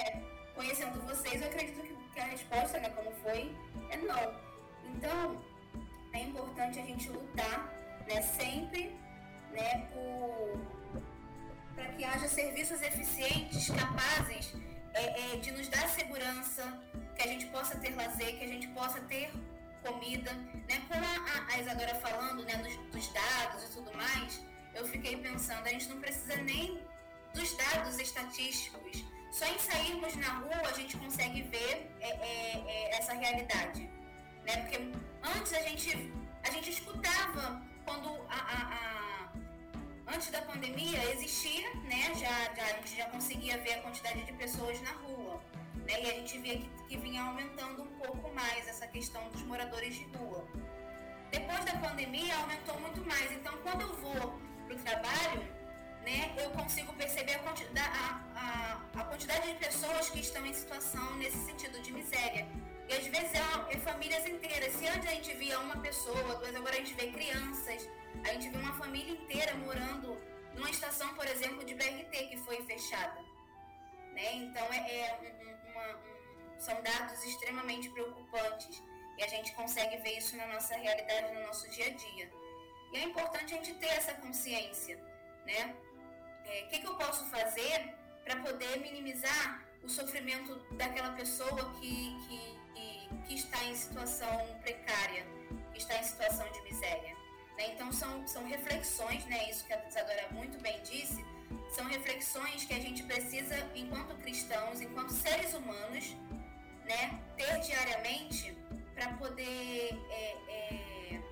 [0.00, 0.22] É,
[0.54, 3.54] conhecendo vocês, eu acredito que, a resposta, né, como foi,
[3.90, 4.34] é não.
[4.94, 5.44] Então,
[6.12, 7.72] é importante a gente lutar,
[8.06, 8.96] né, sempre,
[9.50, 9.88] né,
[11.74, 14.54] para que haja serviços eficientes, capazes
[14.94, 16.62] é, é, de nos dar segurança,
[17.16, 19.32] que a gente possa ter lazer, que a gente possa ter
[19.84, 20.82] comida, né?
[20.88, 24.42] Com a, a Isadora falando, né, dos, dos dados e tudo mais,
[24.74, 26.80] eu fiquei pensando, a gente não precisa nem
[27.34, 29.04] dos dados estatísticos.
[29.30, 33.82] Só em sairmos na rua a gente consegue ver é, é, é, essa realidade.
[34.46, 34.56] Né?
[34.58, 34.78] Porque
[35.36, 36.12] antes a gente,
[36.44, 42.14] a gente escutava quando a, a, a, antes da pandemia existia, né?
[42.14, 45.42] Já, já, a gente já conseguia ver a quantidade de pessoas na rua.
[45.84, 46.02] Né?
[46.02, 49.94] E a gente via que, que vinha aumentando um pouco mais essa questão dos moradores
[49.94, 50.46] de rua.
[51.30, 53.30] Depois da pandemia aumentou muito mais.
[53.32, 55.42] Então quando eu vou para o trabalho,
[56.04, 60.52] né, eu consigo perceber a quantidade, a, a, a quantidade de pessoas que estão em
[60.52, 62.46] situação nesse sentido de miséria.
[62.88, 64.74] E às vezes é, é, famílias inteiras.
[64.74, 67.88] Se antes a gente via uma pessoa, duas, agora a gente vê crianças,
[68.22, 70.18] a gente vê uma família inteira morando
[70.54, 73.23] numa estação, por exemplo, de BRT que foi fechada.
[74.14, 74.34] Né?
[74.34, 75.32] Então, é, é
[75.66, 78.82] uma, um, são dados extremamente preocupantes
[79.18, 82.30] e a gente consegue ver isso na nossa realidade, no nosso dia a dia.
[82.92, 84.96] E é importante a gente ter essa consciência,
[85.44, 85.74] né?
[86.44, 92.16] O é, que, que eu posso fazer para poder minimizar o sofrimento daquela pessoa que,
[92.26, 95.26] que, que, que, está em situação precária,
[95.72, 97.14] que está em situação de miséria.
[97.56, 97.72] Né?
[97.74, 99.50] Então, são, são reflexões, né?
[99.50, 101.24] isso que a Isadora muito bem disse,
[101.70, 106.16] são reflexões que a gente precisa, enquanto cristãos, enquanto seres humanos,
[106.84, 107.20] né?
[107.36, 108.56] ter diariamente
[108.94, 111.22] para poder é, é,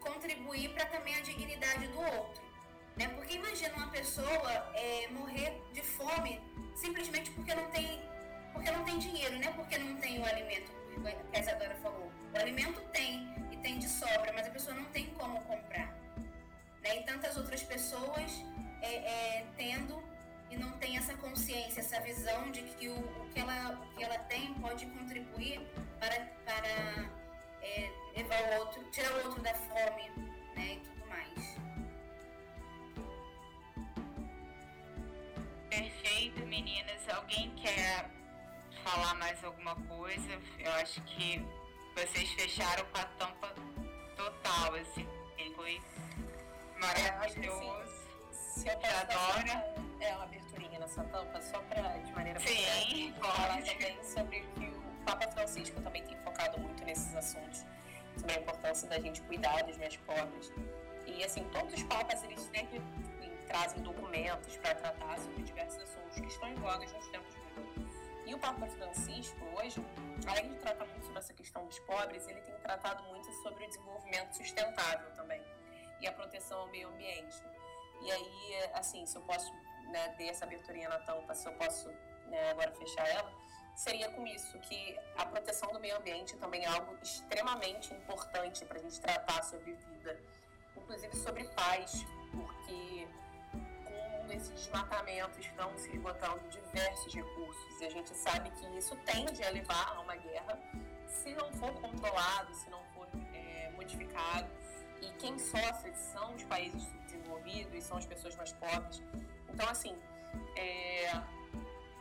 [0.00, 2.42] contribuir para também a dignidade do outro.
[2.96, 3.08] Né?
[3.08, 6.40] Porque imagina uma pessoa é, morrer de fome
[6.74, 8.00] simplesmente porque não tem
[8.52, 9.52] porque não tem dinheiro, né?
[9.54, 10.72] Porque não tem o alimento,
[11.30, 12.10] que a Isadora falou.
[12.34, 15.94] O alimento tem e tem de sobra, mas a pessoa não tem como comprar.
[16.82, 16.98] Né?
[16.98, 18.42] E tantas outras pessoas
[18.82, 20.02] é, é, tendo
[20.50, 24.02] e não tem essa consciência, essa visão de que o, o, que, ela, o que
[24.02, 25.60] ela tem pode contribuir
[26.00, 27.08] para, para
[27.62, 30.10] é, levar o outro, tirar o outro da fome
[30.56, 31.56] né, e tudo mais.
[35.68, 37.08] Perfeito, meninas.
[37.08, 38.10] Alguém quer
[38.82, 40.40] falar mais alguma coisa?
[40.58, 41.40] Eu acho que
[41.94, 43.54] vocês fecharam com a tampa
[44.16, 45.06] total, assim.
[45.54, 45.80] Foi
[46.80, 47.99] maravilhoso.
[48.60, 49.74] Se eu adora.
[50.00, 55.04] É uma aberturinha nessa tampa, só para de maneira Sim, falar também sobre que o
[55.06, 57.64] Papa Francisco também tem focado muito nesses assuntos,
[58.18, 60.52] sobre a importância da gente cuidar dos mais pobres.
[61.06, 62.82] E assim, todos os papas eles sempre
[63.46, 68.34] trazem documentos para tratar sobre diversos assuntos que estão em voga nos tempos de E
[68.34, 69.82] o Papa Francisco, hoje,
[70.26, 73.68] além de tratar muito sobre essa questão dos pobres, ele tem tratado muito sobre o
[73.68, 75.40] desenvolvimento sustentável também
[75.98, 77.42] e a proteção ao meio ambiente.
[78.00, 79.52] E aí, assim, se eu posso
[79.90, 81.88] né, ter essa aberturinha na tampa, se eu posso
[82.26, 83.32] né, agora fechar ela,
[83.74, 88.78] seria com isso, que a proteção do meio ambiente também é algo extremamente importante para
[88.78, 90.20] a gente tratar sobre vida,
[90.76, 93.08] inclusive sobre paz, porque
[93.50, 99.42] com esse desmatamento estão se esgotando diversos recursos e a gente sabe que isso tende
[99.42, 100.58] a levar a uma guerra
[101.06, 104.48] se não for controlado, se não for é, modificado.
[105.00, 106.86] E quem sofre são os países
[107.72, 109.02] e são as pessoas mais pobres.
[109.48, 109.96] Então, assim,
[110.56, 111.12] é,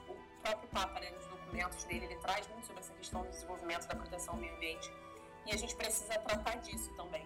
[0.08, 3.88] o próprio Papa, né, nos documentos dele, ele traz muito sobre essa questão do desenvolvimento
[3.88, 4.92] da proteção ao meio ambiente.
[5.46, 7.26] E a gente precisa tratar disso também.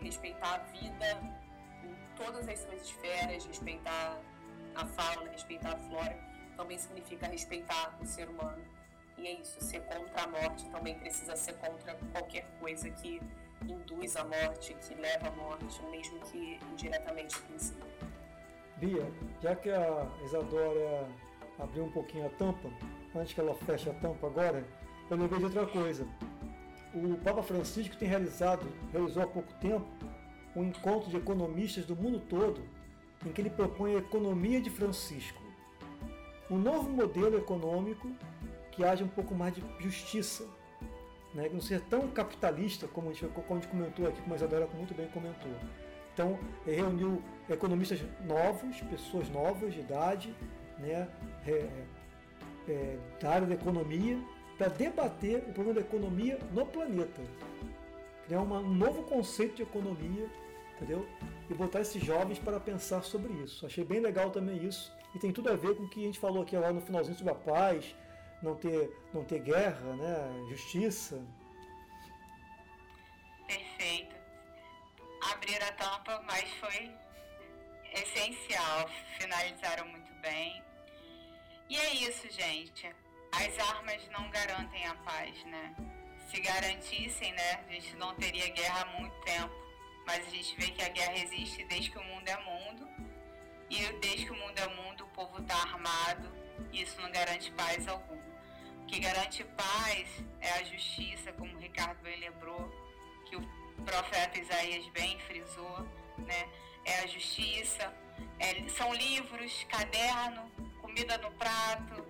[0.00, 1.20] Respeitar a vida
[1.82, 4.20] em todas as suas esferas, respeitar
[4.74, 6.18] a fauna, respeitar a flora,
[6.56, 8.64] também significa respeitar o ser humano.
[9.16, 13.20] E é isso, ser contra a morte também precisa ser contra qualquer coisa que
[13.66, 17.74] induz a morte, que leva à morte, mesmo que indiretamente si.
[18.76, 19.10] Bia,
[19.42, 21.08] já que a Isadora
[21.58, 22.70] abriu um pouquinho a tampa,
[23.14, 24.64] antes que ela feche a tampa agora,
[25.10, 26.06] eu lembrei de outra coisa.
[26.94, 29.86] O Papa Francisco tem realizado, realizou há pouco tempo,
[30.54, 32.62] um encontro de economistas do mundo todo,
[33.26, 35.42] em que ele propõe a economia de Francisco.
[36.50, 38.10] Um novo modelo econômico
[38.70, 40.46] que haja um pouco mais de justiça,
[41.38, 41.48] né?
[41.52, 44.66] não ser tão capitalista como a gente, como a gente comentou aqui, como a Isadora
[44.74, 45.52] muito bem comentou.
[46.12, 46.36] Então,
[46.66, 50.34] reuniu economistas novos, pessoas novas de idade,
[50.78, 51.08] né?
[51.46, 51.68] É,
[52.68, 54.18] é, da área da economia,
[54.58, 57.22] para debater o problema da economia no planeta.
[58.26, 60.28] Criar uma, um novo conceito de economia,
[60.76, 61.06] entendeu?
[61.48, 63.64] E botar esses jovens para pensar sobre isso.
[63.64, 64.92] Achei bem legal também isso.
[65.14, 67.16] E tem tudo a ver com o que a gente falou aqui lá no finalzinho
[67.16, 67.94] sobre a paz,
[68.42, 70.46] não ter, não ter guerra, né?
[70.48, 71.20] justiça.
[73.46, 74.14] Perfeito.
[75.32, 76.94] Abrir a tampa, mas foi
[77.94, 78.88] essencial.
[79.18, 80.62] Finalizaram muito bem.
[81.68, 82.94] E é isso, gente.
[83.32, 85.74] As armas não garantem a paz, né?
[86.30, 89.54] Se garantissem, né, a gente não teria guerra há muito tempo.
[90.06, 92.88] Mas a gente vê que a guerra existe desde que o mundo é mundo.
[93.70, 96.30] E desde que o mundo é mundo, o povo está armado.
[96.72, 98.27] E isso não garante paz alguma
[98.88, 100.08] que garante paz
[100.40, 102.68] é a justiça, como o Ricardo bem lembrou,
[103.26, 103.42] que o
[103.84, 105.86] profeta Isaías bem frisou,
[106.16, 106.48] né?
[106.84, 107.92] É a justiça,
[108.38, 112.02] é, são livros, caderno, comida no prato,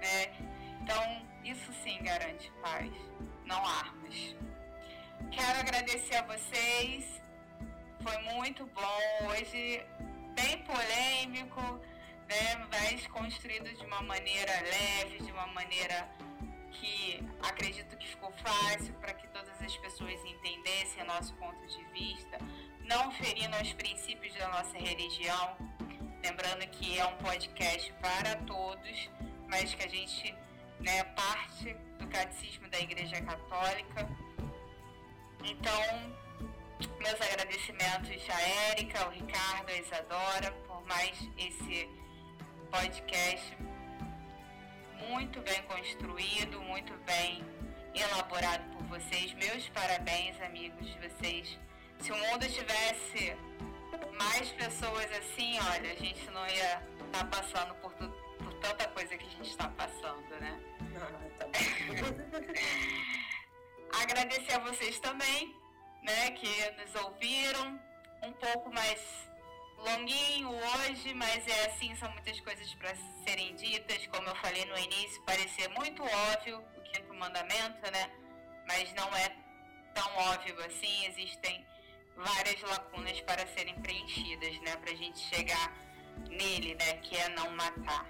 [0.00, 0.32] né?
[0.80, 2.90] Então, isso sim garante paz,
[3.44, 4.36] não armas.
[5.32, 7.20] Quero agradecer a vocês,
[8.02, 9.84] foi muito bom hoje,
[10.34, 11.80] bem polêmico,
[12.30, 16.08] né, mas construído de uma maneira leve, de uma maneira
[16.70, 22.38] que acredito que ficou fácil para que todas as pessoas entendessem nosso ponto de vista,
[22.84, 25.56] não ferindo os princípios da nossa religião,
[26.22, 29.10] Lembrando que é um podcast para todos,
[29.48, 30.34] mas que a gente
[30.78, 34.06] né, parte do catecismo da Igreja Católica.
[35.42, 35.82] Então,
[36.98, 41.88] meus agradecimentos a Érica, ao Ricardo, a Isadora, por mais esse
[42.70, 43.56] podcast
[45.08, 47.44] muito bem construído, muito bem
[47.92, 49.34] elaborado por vocês.
[49.34, 51.58] Meus parabéns, amigos de vocês.
[51.98, 53.36] Se o mundo tivesse
[54.16, 58.08] mais pessoas assim, olha, a gente não ia estar tá passando por, tu,
[58.38, 60.60] por tanta coisa que a gente está passando, né?
[60.92, 61.46] Não, tá
[64.02, 65.56] Agradecer a vocês também,
[66.04, 67.80] né, que nos ouviram
[68.22, 69.29] um pouco mais
[69.80, 72.94] longuinho hoje, mas é assim, são muitas coisas para
[73.26, 78.10] serem ditas, como eu falei no início, parecia muito óbvio o quinto mandamento, né?
[78.66, 79.28] Mas não é
[79.94, 81.66] tão óbvio assim, existem
[82.16, 84.76] várias lacunas para serem preenchidas, né?
[84.76, 85.72] Para a gente chegar
[86.28, 86.94] nele, né?
[86.98, 88.06] Que é não matar.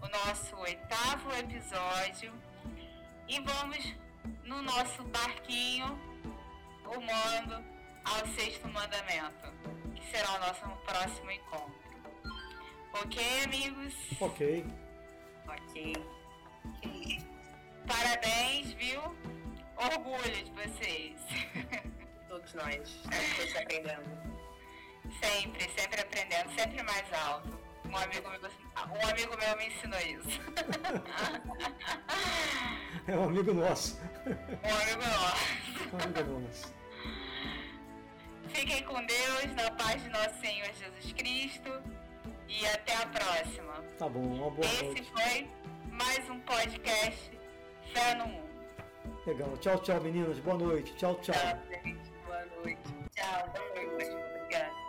[0.00, 2.32] o nosso oitavo episódio
[3.26, 3.94] e vamos
[4.44, 5.98] no nosso barquinho
[6.84, 7.62] rumando
[8.04, 9.52] ao sexto mandamento,
[9.94, 11.78] que será o nosso próximo encontro.
[13.02, 13.94] Ok, amigos?
[14.20, 14.64] Ok.
[15.46, 15.94] Ok.
[17.86, 19.00] Parabéns, viu?
[19.76, 21.20] Orgulho de vocês.
[22.28, 24.38] Todos nós, estamos aprendendo.
[25.20, 27.57] Sempre, sempre aprendendo, sempre mais alto.
[27.90, 30.40] Um amigo, meu, um amigo meu me ensinou isso.
[33.06, 33.98] É um amigo nosso.
[34.26, 35.94] Um amigo nosso.
[35.94, 36.74] Um amigo nosso.
[38.48, 41.82] Fiquem com Deus, na paz de nosso Senhor Jesus Cristo.
[42.48, 43.72] E até a próxima.
[43.98, 45.12] Tá bom, uma boa Esse noite.
[45.12, 45.50] foi
[45.90, 47.30] mais um podcast
[47.92, 48.48] Fé no Mundo.
[49.26, 49.56] Legal.
[49.58, 50.38] Tchau, tchau, meninas.
[50.40, 50.94] Boa noite.
[50.96, 51.34] Tchau, tchau.
[51.34, 52.10] Tchau, gente.
[52.26, 52.80] Boa noite.
[53.14, 54.14] Tchau, boa noite.
[54.42, 54.87] Obrigada.